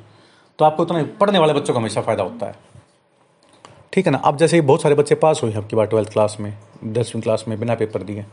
तो 0.60 0.66
आपको 0.66 0.84
उतना 0.84 0.98
ही 0.98 1.06
पढ़ने 1.20 1.40
वाले 1.40 1.54
बच्चों 1.54 1.74
को 1.74 1.80
हमेशा 1.80 2.02
फ़ायदा 2.02 2.24
होता 2.24 2.46
है। 2.46 2.56
ठीक 3.94 4.06
है 4.06 4.12
ना? 4.12 4.18
अब 4.18 4.38
जैसे 4.38 4.58
ही 4.58 4.62
बहुत 4.62 4.82
सारे 4.82 4.96
बच्चे 4.96 5.16
पास 5.16 5.40
हुए 5.44 5.52
हैं 5.52 5.58
आपकी 5.58 5.76
बार 5.76 5.86
ट्वेल्थ 5.86 6.12
क्लास 6.12 6.38
में, 6.40 6.58
दसवीं 6.86 7.22
क्लास 7.22 7.44
में 7.48 7.60
बिना 7.60 7.76
पेपर 7.76 8.04
दिए। 8.04 8.26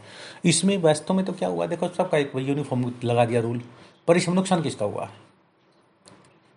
इसमें 0.44 0.76
वास्तव 0.78 1.14
में 1.14 1.24
तो 1.24 1.32
क्या 1.32 1.48
हुआ? 1.48 1.66
देखो, 1.66 1.88
सबका 1.88 2.18
एक 2.18 2.32
यूनिफॉर्म 2.37 2.92
लगा 3.04 3.24
दिया 3.24 3.40
रूल 3.40 3.60
पर 4.08 4.16
इसमें 4.16 4.34
नुकसान 4.34 4.62
किसका 4.62 4.87
हुआ? 4.87 5.04
है 5.04 5.22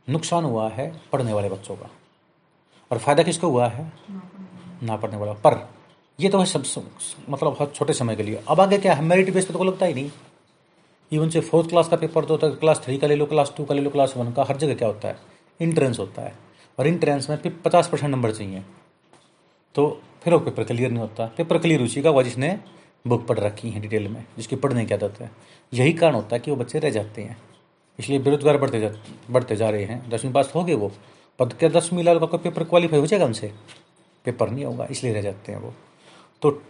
नुकसान 0.10 0.44
हुआ 0.44 0.70
है 0.70 1.02
पढ़ने 1.14 1.34
वाले 1.34 1.50
बच्चों 1.50 1.76
का। 1.76 1.90
और 2.92 2.98
फ़ायदा 2.98 3.24
किसको 3.24 3.48
हुआ 3.48 3.68
है? 3.68 3.92
ना 4.84 4.96
पढ़ने 4.98 5.18
वाला। 5.18 5.34
पर 5.34 5.70
ये 6.20 6.30
तो 6.30 6.40
है 6.40 6.46
सब 6.46 6.64
मतलब 7.30 7.54
बहुत 7.54 7.76
छोटे 7.76 7.94
समय 7.94 8.16
के 8.16 8.24
लिए। 8.24 8.44
अब 8.48 8.62
आगे 8.62 8.78
क्या 8.78 8.94
है? 8.94 9.04
मेरिट 9.04 9.34
बेस 9.34 9.46
पे 9.46 9.54
तो 9.54 9.64
लगता 9.64 9.86
ही 9.86 9.94
नहीं। 9.94 10.12
इवन 11.12 11.30
से 11.30 11.40
फोर्थ 11.40 11.70
क्लास 11.70 11.88
का 11.88 11.96
पेपर 11.96 12.26
तो 12.26 12.34
होता 12.34 12.48
है 12.48 12.56
क्लास 12.56 12.82
थ्री 12.86 12.98
का 12.98 13.08
ले 13.08 13.16
लो 13.16 13.26
क्लास 13.26 13.54
टू 13.58 13.66
का 13.66 13.76
ले 13.76 13.82
लो 13.82 13.90
क्लास 13.90 14.14
वन 14.18 14.32
का, 14.32 14.44
हर 14.44 14.58
जगह 14.58 14.76
क्या 14.76 14.88
होता 14.88 15.08
है? 15.08 15.18
इंट्रेंस 15.62 16.00
होता 16.00 16.22
है। 16.22 16.36
और 16.80 16.88
इंट्रेंस 16.88 17.30
में 17.30 17.38
फिर 17.38 17.60
पचास 17.66 17.90
परसेंट 17.90 18.12
नंबर 18.12 18.32
चाहिए। 18.32 18.64
तो 19.76 20.02
फिर 20.24 20.34
वो 20.34 20.40
पेपर 20.40 20.64
क्लियर 20.64 20.90
नहीं 20.90 21.02
होता। 21.02 21.26
पेपर 21.38 21.58
क्लियर 21.58 21.82
उसी 21.82 22.02
का 22.02 22.10
हुआ 22.10 22.24
जिसने 22.24 22.60
बुक 23.08 23.28
पढ़ 23.28 23.40
रखी 23.40 23.70
है 23.70 23.80
डिटेल 23.80 24.08
में, 24.08 24.26
जिसकी 24.38 24.56
पढ़ने 24.56 24.86
की 24.86 24.94
आदत 24.94 25.22
है। 25.22 25.32
यही 25.74 25.94
कारण 25.94 26.16
होता 26.16 26.36
है 26.36 26.40
कि 26.40 26.52
वो 26.52 26.58
बच्चे 26.58 26.80
रह 26.80 26.90
जाते 26.90 27.22
हैं। 27.22 27.38
इसलिए 28.00 28.20
बेरोजगार 28.20 28.58
बढ़ते 28.58 28.80
जा 28.80 28.90
बढ़ते 29.32 29.56
जा 29.56 29.70
रहे 29.70 29.84
हैं। 29.84 30.10
दसवीं 30.10 30.32
पास 30.34 30.52
हो 30.56 30.64
गए 30.64 30.74
वो। 30.74 30.92
पद 31.40 31.54
क्या 31.54 31.70
दसवीं 31.70 32.04
लाल 32.04 32.20
का 32.20 32.38
पेपर 32.38 32.64
क्वालिफाई 32.64 33.00
हो 33.00 33.06
जाएगा 33.06 33.26
उनसे? 33.26 33.52
पेपर 34.26 34.50
नहीं 34.50 34.66
होगा, 34.66 34.88
इसलिए 34.92 35.14
रह 35.14 35.22
जाते 35.22 35.52
हैं 35.52 35.60
वो। 35.60 35.74
तो 36.42 36.62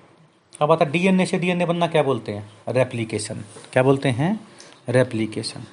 अब 0.62 0.72
आता 0.72 0.86
डीएनए 0.86 1.26
से 1.26 1.38
डीएनए 1.40 1.66
बनना 1.66 1.88
क्या 1.88 2.04
बोलते 2.04 2.32
हैं? 2.32 2.50
रेप्लीकेशन 2.70 3.44
क्या 3.74 3.84
बोलते 3.84 4.10
हैं? 4.10 4.40
रेप्लीकेशन 4.90 5.64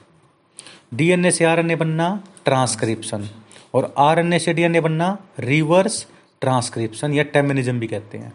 डीएनए 0.95 1.31
से 1.31 1.45
आरएनए 1.45 1.77
बनना 1.77 2.09
ट्रांसक्रिप्शन 2.45 3.29
और 3.75 3.93
आरएनए 3.99 4.39
से 4.39 4.53
डीएनए 4.55 4.81
बनना 4.81 5.17
रिवर्स 5.39 6.07
ट्रांसक्रिप्शन 6.41 7.13
या 7.15 7.23
टेमिनिज्म 7.25 7.79
भी 7.81 7.87
कहते 7.87 8.19
हैं। 8.19 8.33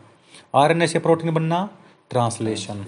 आरएनए 0.56 0.88
से 0.88 1.00
प्रोटीन 1.00 1.32
बनना 1.32 1.70
ट्रांसलेशन 2.10 2.86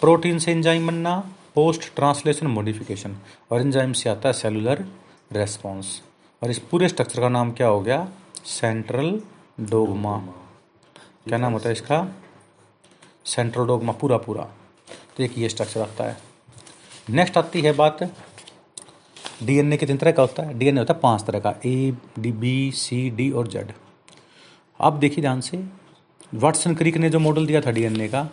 प्रोटीन 0.00 0.38
से 0.38 0.52
एंजाइम 0.52 0.86
बनना 0.86 1.22
पोस्ट 1.54 1.94
ट्रांसलेशन 1.96 2.46
मॉडिफिकेशन 2.46 3.16
और 3.50 3.60
एंजाइम 3.60 3.92
से 3.92 4.10
आता 4.10 4.28
है 4.28 4.32
सेलुलर 4.32 4.84
रेस्पॉन्स 5.32 6.00
और 6.42 6.50
इस 6.50 6.58
पूरे 6.70 6.88
स्ट्रक्चर 6.88 7.20
का 7.20 7.28
नाम 7.28 7.50
क्या 7.52 7.66
हो 7.66 7.80
गया? 7.80 8.06
सेंट्रल 8.44 9.20
डोगमा 9.60 10.16
क्या 11.26 11.38
नाम 11.38 11.52
होता 11.52 11.68
है 11.68 11.72
इसका? 11.72 12.06
सेंट्रल 13.24 13.66
डोगमा 13.66 13.92
पूरा 13.92 14.16
पूरा। 14.18 14.42
तो 15.16 15.22
एक 15.22 15.38
ये 15.38 15.48
स्ट्रक्चर 15.48 15.80
आता 15.80 16.04
है। 16.04 16.16
नेक्स्ट 17.10 17.38
आती 17.38 17.60
है 17.60 17.72
बात 17.72 18.02
डीएनए 19.42 19.76
कितने 19.76 19.96
तरह 19.96 20.12
का 20.12 20.22
होता 20.22 20.42
है। 20.42 20.58
डीएनए 20.58 20.80
होता 20.80 20.94
है 20.94 21.00
पाँच 21.00 21.22
तरह 21.24 21.40
का। 21.40 21.54
A 21.66 21.92
D 22.18 22.32
B 22.32 22.70
C 22.72 23.08
D 23.10 23.30
और 23.30 23.46
जेड 23.48 23.72
अब 24.80 24.98
देखिए 24.98 25.22
ध्यान 25.22 25.40
से। 25.40 25.64
वाटसन 26.34 26.74
क्रिक 26.74 26.96
ने 26.96 27.10
जो 27.10 27.18
मॉडल 27.18 27.46
दिया 27.46 27.60
था 27.60 27.70
डीएनए 27.70 28.08
का, 28.08 28.28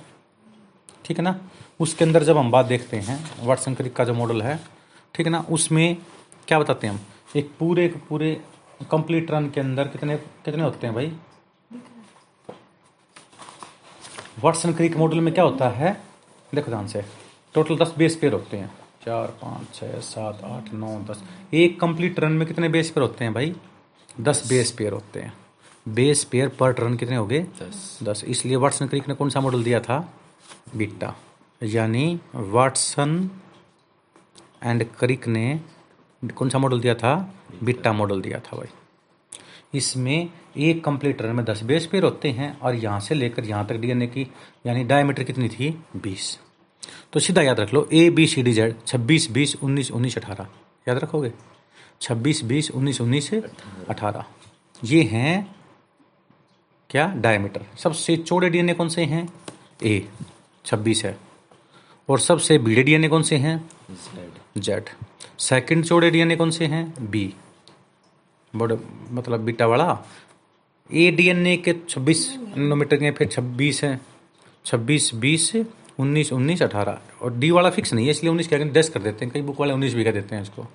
ठीक 1.05 1.17
है 1.17 1.23
ना? 1.23 1.39
उसके 1.79 2.05
अंदर 2.05 2.23
जब 2.23 2.37
हम 2.37 2.51
बात 2.51 2.65
देखते 2.65 2.97
हैं 2.97 3.19
वाटसन 3.45 3.73
क्रिक 3.73 3.95
का 3.95 4.03
जो 4.03 4.13
मॉडल 4.13 4.41
है 4.41 4.59
ठीक 5.15 5.25
है 5.25 5.31
ना 5.31 5.45
उसमें 5.49 5.97
क्या 6.47 6.59
बताते 6.59 6.87
हैं 6.87 6.93
हम? 6.93 6.99
एक 7.35 7.51
पूरे 7.59 7.87
पूरे 8.09 8.41
कंप्लीट 8.91 9.31
रन 9.31 9.49
के 9.49 9.61
अंदर 9.61 9.87
कितने 9.87 10.15
कितने 10.17 10.63
होते 10.63 10.87
हैं 10.87 10.95
भाई? 10.95 11.11
वाटसन 14.43 14.73
क्रिक 14.73 14.97
मॉडल 14.97 15.19
में 15.19 15.33
क्या 15.33 15.43
होता 15.43 15.69
है? 15.69 16.01
देखो 16.55 16.71
ध्यान 16.71 16.87
से 16.87 17.03
टोटल 17.53 17.77
दस 17.77 17.93
बेस 17.97 18.15
पेयर 18.15 18.33
होते 18.33 18.57
हैं। 18.57 18.71
चार 19.05 19.27
पाँच 19.41 19.75
छः 19.75 19.99
सात 19.99 20.43
आठ 20.43 20.73
नौ 20.73 20.99
दस। 20.99 21.23
एक 21.53 21.79
कंप्लीट 21.79 22.19
रन 22.19 22.31
में 22.31 22.47
कितने 22.47 22.69
बेस 22.69 22.89
पेयर 22.89 23.01
होते 23.01 23.23
हैं 23.23 23.33
भाई? 23.33 23.55
दस 24.21 24.47
बेस 24.49 24.71
पेयर 24.71 24.93
होते 24.93 25.19
हैं। 25.19 25.33
बेस 25.87 26.23
पेयर 26.23 26.49
पर 26.49 26.73
टर्न 26.73 26.95
कितने 26.95 27.15
हो 27.15 27.25
गए? 27.25 27.39
दस। 27.39 27.99
दस। 28.03 28.23
इसलिए 28.23 28.55
वाटसन 28.55 28.87
क्रिक 28.87 29.07
ने 29.07 29.15
कौन 29.15 29.29
सा 29.29 29.41
मॉडल 29.41 29.63
दिया 29.63 29.79
था? 29.79 30.13
बिट्टा 30.75 31.15
यानी 31.61 32.19
वाटसन 32.35 33.29
एंड 34.63 34.83
क्रिक 34.99 35.27
ने 35.27 35.59
कौन 36.35 36.49
सा 36.49 36.59
मॉडल 36.59 36.79
दिया 36.79 36.95
था? 36.95 37.13
बिट्टा 37.63 37.93
मॉडल 37.93 38.21
दिया 38.21 38.39
था 38.39 38.57
भाई। 38.57 38.69
इसमें 39.73 40.29
एक 40.57 40.83
कंप्लीटर 40.83 41.31
में 41.33 41.43
दस 41.45 41.63
बेस 41.63 41.85
पेयर 41.85 42.03
होते 42.03 42.29
हैं 42.31 42.59
और 42.59 42.75
यहाँ 42.75 42.99
से 42.99 43.15
लेकर 43.15 43.45
यहाँ 43.45 43.65
तक 43.67 43.75
डीएनए 43.75 44.07
की, 44.07 44.27
यानी 44.65 44.83
डायमीटर 44.83 45.23
कितनी 45.23 45.49
थी? 45.49 45.69
बीस। 45.95 46.37
तो 47.13 47.19
सीधा 47.19 47.41
याद 47.41 47.59
रख 47.59 47.73
लो 47.73 47.87
A 47.93 48.09
B 48.09 48.27
C 48.27 48.43
D 48.43 48.53
Z 48.53 48.75
छब्बीस, 48.87 49.29
बीस, 49.31 49.55
उन्नीस 49.55 49.91
उन्नीस, 49.91 50.17
अठारह। 50.17 50.47
याद 50.87 50.97
रखोगे? 50.97 51.31
छब्बीस, 52.01 52.43
बीस, 52.43 52.71
उन्नीस 52.71 53.01
उन्नीस, 53.01 53.33
अठारह। 53.89 54.25
ये 54.83 55.03
हैं 55.03 55.55
क्या? 56.89 57.07
डायमीटर 57.15 57.65
सबसे 57.77 58.17
चौड़े 58.17 58.49
डीएनए 58.49 58.73
कौन 58.73 58.89
से 58.89 59.03
हैं? 59.03 59.27
ए 59.83 60.07
छब्बीस 60.65 61.03
है। 61.05 61.17
और 62.09 62.19
सबसे 62.19 62.57
बीड़े 62.57 62.83
डीएनए 62.83 63.07
कौन 63.07 63.21
से 63.23 63.37
हैं? 63.37 63.69
जेड 64.57 64.83
सेकंड 65.39 65.85
चौड़े 65.85 66.11
डीएनए 66.11 66.35
कौन 66.35 66.49
से 66.49 66.65
हैं? 66.65 66.93
बी 67.11 67.33
बड़े 68.55 68.77
मतलब 69.11 69.39
बीटा 69.39 69.65
वाला। 69.65 70.05
ए 70.93 71.11
डीएनए 71.11 71.57
के 71.57 71.75
26 71.89 72.37
नैनोमीटर 72.57 72.97
के 72.97 73.11
फिर 73.11 73.27
26 73.27 73.83
हैं। 73.83 74.01
26 74.65 75.15
20 75.15 75.65
19 75.99 76.33
19 76.33 76.61
18 76.61 76.99
और 77.21 77.37
डी 77.37 77.51
वाला 77.51 77.69
फिक्स 77.69 77.93
नहीं 77.93 78.05
है 78.05 78.11
इसलिए 78.11 78.31
19 78.31 78.47
क्या 78.47 78.59
डेस 78.59 78.89
कर 78.89 79.01
देते 79.01 79.25
हैं। 79.25 79.33
कई 79.33 79.41
बुक 79.41 79.59
वाले 79.59 79.73
19 79.73 79.93
भी 79.93 80.03
कह 80.03 80.11
देते 80.11 80.35
हैं 80.35 80.41
इसको। 80.41 80.67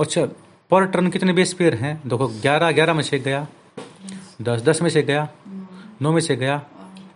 अच्छा 0.00 0.26
पर 0.70 0.86
टर्न 0.86 1.10
कितने 1.10 1.32
बेस 1.32 1.52
पेयर 1.52 1.74
हैं? 1.74 2.02
देखो 2.06 2.28
11 2.28 2.72
11 2.72 2.94
में 2.94 3.02
से 3.02 3.18
गया। 3.18 3.46
10 4.42 4.62
10 4.62 4.82
में 4.82 4.90
से 4.90 5.02
गया। 5.02 5.28
9 6.02 6.12
में 6.12 6.20
से 6.20 6.36
गया। 6.36 6.62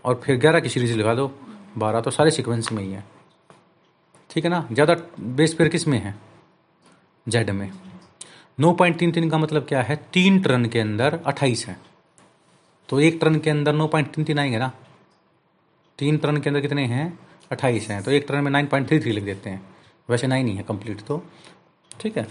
और 0.04 0.20
फिर 0.24 0.36
11 0.36 0.60
की 0.60 0.68
सीरीज़ 0.68 0.96
लगा 0.96 1.14
दो। 1.14 1.32
12 1.78 2.00
तो 2.00 2.10
सारे 2.10 2.30
सीक्वेंस 2.30 2.72
में 2.72 2.82
ही 2.82 2.92
है। 2.92 3.17
ठीक 4.30 4.44
है 4.44 4.50
ना? 4.50 4.66
ज़्यादा 4.72 4.96
बेस 5.20 5.54
पेयर 5.54 5.70
किसमें 5.70 5.98
है? 5.98 6.14
जेड 7.26 7.50
में। 7.50 7.70
नौ 8.58 8.72
पॉइंट 8.72 8.98
तीन 8.98 9.12
तीन 9.12 9.28
का 9.30 9.38
मतलब 9.38 9.66
क्या 9.68 9.82
है? 9.82 9.96
तीन 10.12 10.40
टर्न 10.42 10.66
के 10.66 10.80
अंदर 10.80 11.18
अट्ठाईस 11.26 11.66
है। 11.66 11.76
तो 12.88 13.00
एक 13.00 13.18
टर्न 13.20 13.38
के 13.38 13.50
अंदर 13.50 13.72
नौ 13.72 13.86
पॉइंट 13.86 14.14
तीन 14.14 14.24
तीन 14.24 14.38
आएँगे 14.38 14.58
ना? 14.58 14.70
तीन 15.98 16.16
टर्न 16.16 16.40
के 16.40 16.50
अंदर 16.50 16.60
कितने 16.60 16.84
हैं? 16.86 17.18
अट्ठाईस 17.52 17.88
हैं। 17.90 18.02
तो 18.02 18.10
एक 18.10 18.24
टर्न 18.28 18.44
में 18.44 18.50
नाइन 18.50 18.66
पॉइंट 18.66 18.88
थ्री 18.88 18.98
थ्री 19.00 19.12
लिख 19.12 19.24
देते 19.24 19.50
हैं। 19.50 19.62
वैसे 20.08 20.26
नाइन 20.26 20.46
ही 20.48 20.56
है 20.56 20.62
कंप्लीट 20.62 21.00
तो। 21.00 21.22
ठीक 21.90 22.18
है। 22.18 22.26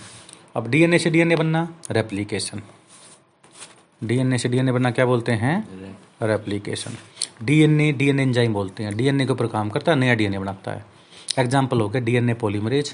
अब 0.56 0.68
डीएनए 0.68 0.98
से 0.98 1.10
डीएनए 1.10 1.36
बनना 1.36 1.68
रेप्लीकेशन। 1.92 2.62
डीएनए 4.04 4.38
से 4.38 4.50
डीएनए 4.50 4.72
बनना 4.72 4.92
क्या 4.92 5.06
बोलते 5.06 5.32
हैं? 5.32 5.58
रेप्लिकेशन। 6.24 6.98
डीएनए 7.44 7.92
डीएनए 7.92 8.24
एंजाइम 8.24 8.54
बोलते 8.54 8.84
हैं। 8.84 8.96
डीएनए 8.98 9.26
के 9.26 9.32
ऊपर 9.32 9.48
काम 9.48 9.70
करता 9.70 9.92
है 9.92 9.98
नया 9.98 10.14
डीएनए 10.14 10.40
बनाता 10.40 10.72
है। 10.72 10.86
एग्ज़ाम्पल 11.38 11.82
हो 11.82 11.88
गया 11.90 12.02
DNA 12.02 12.34
polymerase 12.34 12.94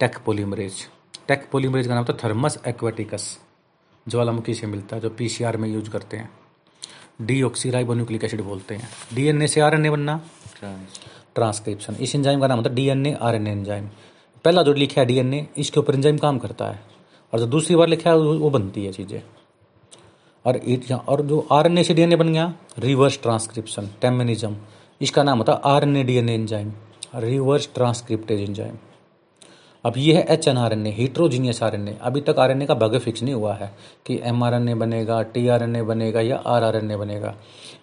Taq 0.00 0.16
polymerase 0.26 0.86
Taq 1.28 1.48
polymerase 1.52 1.86
का 1.86 1.94
नाम 1.94 2.04
है 2.04 2.16
थर्मस 2.24 2.58
एक्वाटिकस 2.66 3.36
ज्वालामुखी 4.06 4.54
से 4.54 4.66
मिलता 4.66 4.96
है, 4.96 5.02
जो 5.02 5.10
पीसीआर 5.10 5.56
में 5.56 5.68
यूज़ 5.68 5.90
करते 5.90 6.16
हैं. 6.16 6.28
डी 7.22 7.40
ऑक्सीराइबोन्यूक्लिक 7.42 8.24
एसिड 8.24 8.40
बोलते 8.42 8.74
हैं. 8.74 8.88
डीएनए 9.14 9.46
से 9.46 9.60
आरएनए 9.60 9.90
बनना? 9.90 10.20
ट्रांसक्रिप्शन 11.34 11.96
इस 12.00 12.14
एंजाइम 12.14 12.40
का 12.40 12.46
नाम 12.46 12.58
होता 12.58 12.70
है 12.70 12.76
डीएनए 12.76 13.12
आरएनए 13.22 13.50
एंजाइम 13.52 13.88
पहला 14.44 14.62
जो 14.62 14.72
लिखा 14.74 15.00
है 15.00 15.06
डीएनए 15.06 15.46
इसके 15.58 15.80
ऊपर 15.80 15.94
एंजाइम 15.94 16.18
काम 16.18 16.38
करता 16.38 16.66
है. 16.66 16.80
और 17.32 17.38
जो 17.40 17.46
दूसरी 17.46 17.76
बार 17.76 17.88
लिखा 17.88 18.10
है, 18.10 18.16
वो 18.16 18.50
बनती 18.50 18.84
है 18.84 18.92
चीज़ें. 18.92 19.20
और 20.44 20.60
और 21.08 21.22
जो 21.22 21.46
एन 21.52 21.78
ए 21.78 21.84
से 21.84 21.94
डीएनए 21.94 22.16
बन 22.16 22.32
गया 22.32 22.52
रिवर्स 22.78 23.20
ट्रांसक्रिप्शन 23.22 23.90
टेमिनिज्म 24.00 24.56
इसका 25.00 25.22
नाम 25.22 25.38
होता 25.38 25.52
है 25.52 25.74
R 25.74 25.82
N 25.82 25.96
A 25.96 26.02
D 26.04 26.16
N 26.16 26.28
enzyme 26.28 26.72
reverse 27.14 27.68
transcriptase 27.74 28.40
enzyme 28.40 28.76
अब 29.84 29.94
ये 29.96 30.14
है 30.14 30.24
H 30.30 30.46
N 30.48 30.56
R 30.58 30.72
N 30.72 30.86
A 30.86 30.90
heterogeneous 30.90 31.62
R 31.62 31.74
N 31.74 31.88
A 31.88 31.96
अभी 32.02 32.20
तक 32.20 32.38
आर 32.38 32.50
एन 32.50 32.62
ए 32.62 32.66
का 32.66 32.74
भाग्य 32.74 32.98
फिक्स 32.98 33.22
नहीं 33.22 33.34
हुआ 33.34 33.54
है 33.54 33.70
कि 34.06 34.20
एम 34.24 34.42
आर 34.44 34.54
एन 34.54 34.68
ए 34.68 34.74
बनेगा 34.74 35.20
टी 35.34 35.46
आर 35.48 35.62
एन 35.62 35.76
ए 35.76 35.82
बनेगा 35.82 36.20
या 36.20 36.36
आर 36.46 36.64
आर 36.64 36.76
एन 36.76 36.90
ए 36.90 36.96
बनेगा। 36.96 37.34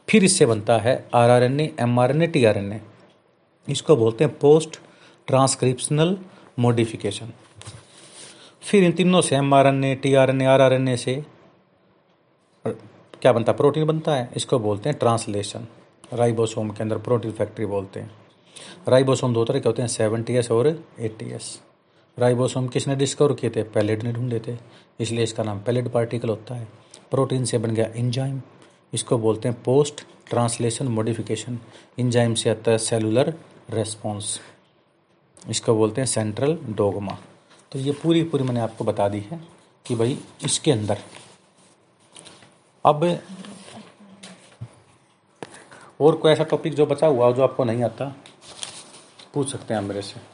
फिर 0.10 0.24
इससे 0.24 0.46
बनता 0.46 0.78
है 0.78 0.96
R 1.16 1.30
R 1.30 1.44
N 1.44 1.60
A 1.60 1.72
M 1.80 2.00
R 2.00 2.12
N 2.12 2.22
A 2.22 2.28
T 2.28 2.44
R 2.46 2.58
N 2.58 2.72
A 2.74 2.82
इसको 3.68 3.96
बोलते 3.96 4.24
हैं 4.24 4.34
पोस्ट 4.40 4.80
ट्रांसक्रिप्शनल 5.28 6.18
मॉडिफिकेशन 6.60 7.32
फिर 8.62 8.84
इन 8.84 8.92
तीनों 8.92 9.22
से 9.22 9.36
M 9.36 9.54
R 9.54 9.68
N 9.68 9.84
A 9.84 9.94
T 9.96 10.14
R 10.16 10.30
N 10.30 10.42
A 10.42 10.46
R 10.46 10.62
R 10.62 10.74
N 10.74 10.88
A 10.88 10.98
से 10.98 11.24
क्या 12.66 13.32
बनता 13.32 13.52
है? 13.52 13.58
प्रोटीन 13.58 13.86
बनता 13.86 14.16
है। 14.16 14.30
इसको 14.36 14.60
बोलते 14.60 14.90
हैं 14.90 14.98
ट्रांसलेशन 15.00 15.68
राइबोसोम 16.14 16.70
के 16.70 16.84
अंदर 16.84 16.98
प्रोटीन 17.00 17.32
फैक्ट्री 17.32 17.66
बोलते 17.66 18.00
हैं। 18.00 18.12
राइबोसोम 18.88 19.34
दो 19.34 19.46
तरह 19.46 19.60
के 19.60 19.70
होते 19.70 19.82
हैं 19.82 19.90
सेवेंटी 19.90 20.36
एस 20.38 20.52
और 20.52 20.68
एट्टी 21.00 21.30
एस। 21.32 21.60
राइबोसोम 22.18 22.68
किसने 22.68 22.96
डिस्कवर 22.96 23.34
किए 23.34 23.50
थे? 23.50 23.64
पैलेट 23.64 24.04
ने 24.04 24.14
ढूंढे 24.14 24.40
थे। 24.48 24.58
इसलिए 25.00 25.24
इसका 25.24 25.44
नाम 25.44 25.60
पैलेट 25.60 25.88
पार्टिकल 25.92 26.30
होता 26.30 26.56
है। 26.56 26.68
प्रोटीन 27.12 27.46
से 27.46 27.58
बन 27.58 27.72
गया 27.72 27.88
इंजाइम 27.96 28.42
इसको 28.94 29.18
बोलते 29.18 29.50
हैं 29.50 29.62
पोस्ट 29.64 30.04
ट्रांसलेशन 30.30 30.88
मॉडिफिकेशन 30.88 31.60
इंजाइम 32.00 32.34
से 32.34 32.50
आता 32.50 32.72
है 32.72 32.78
सेलुलर 32.78 33.34
रेस्पॉन्स 33.70 34.40
इसको 35.50 35.76
बोलते 35.76 36.02
हैं 36.02 36.06
सेंट्रल 36.06 36.58
डोगमा 36.70 37.18
तो 37.72 37.80
ये 37.80 37.92
पूरी 37.92 38.24
पूरी 38.24 38.44
मैंने 38.44 38.60
आपको 38.60 38.86
बता 38.86 39.08
दी 39.10 39.20
है 39.32 39.40
कि 39.86 39.96
भाई 39.96 40.18
इसके 40.46 40.72
अंदर 40.72 40.98
अब 42.86 43.04
और 46.02 46.16
कोई 46.16 46.32
ऐसा 46.32 46.44
टॉपिक 46.44 46.74
जो 46.74 46.86
बचा 46.86 47.08
हुआ 47.08 47.32
जो 47.32 47.44
आपको 47.44 47.64
नहीं 47.64 47.84
आता? 47.84 48.14
पूछ 49.34 49.52
सकते 49.52 49.74
हैं 49.74 49.82
मेरे 49.82 50.02
से। 50.02 50.33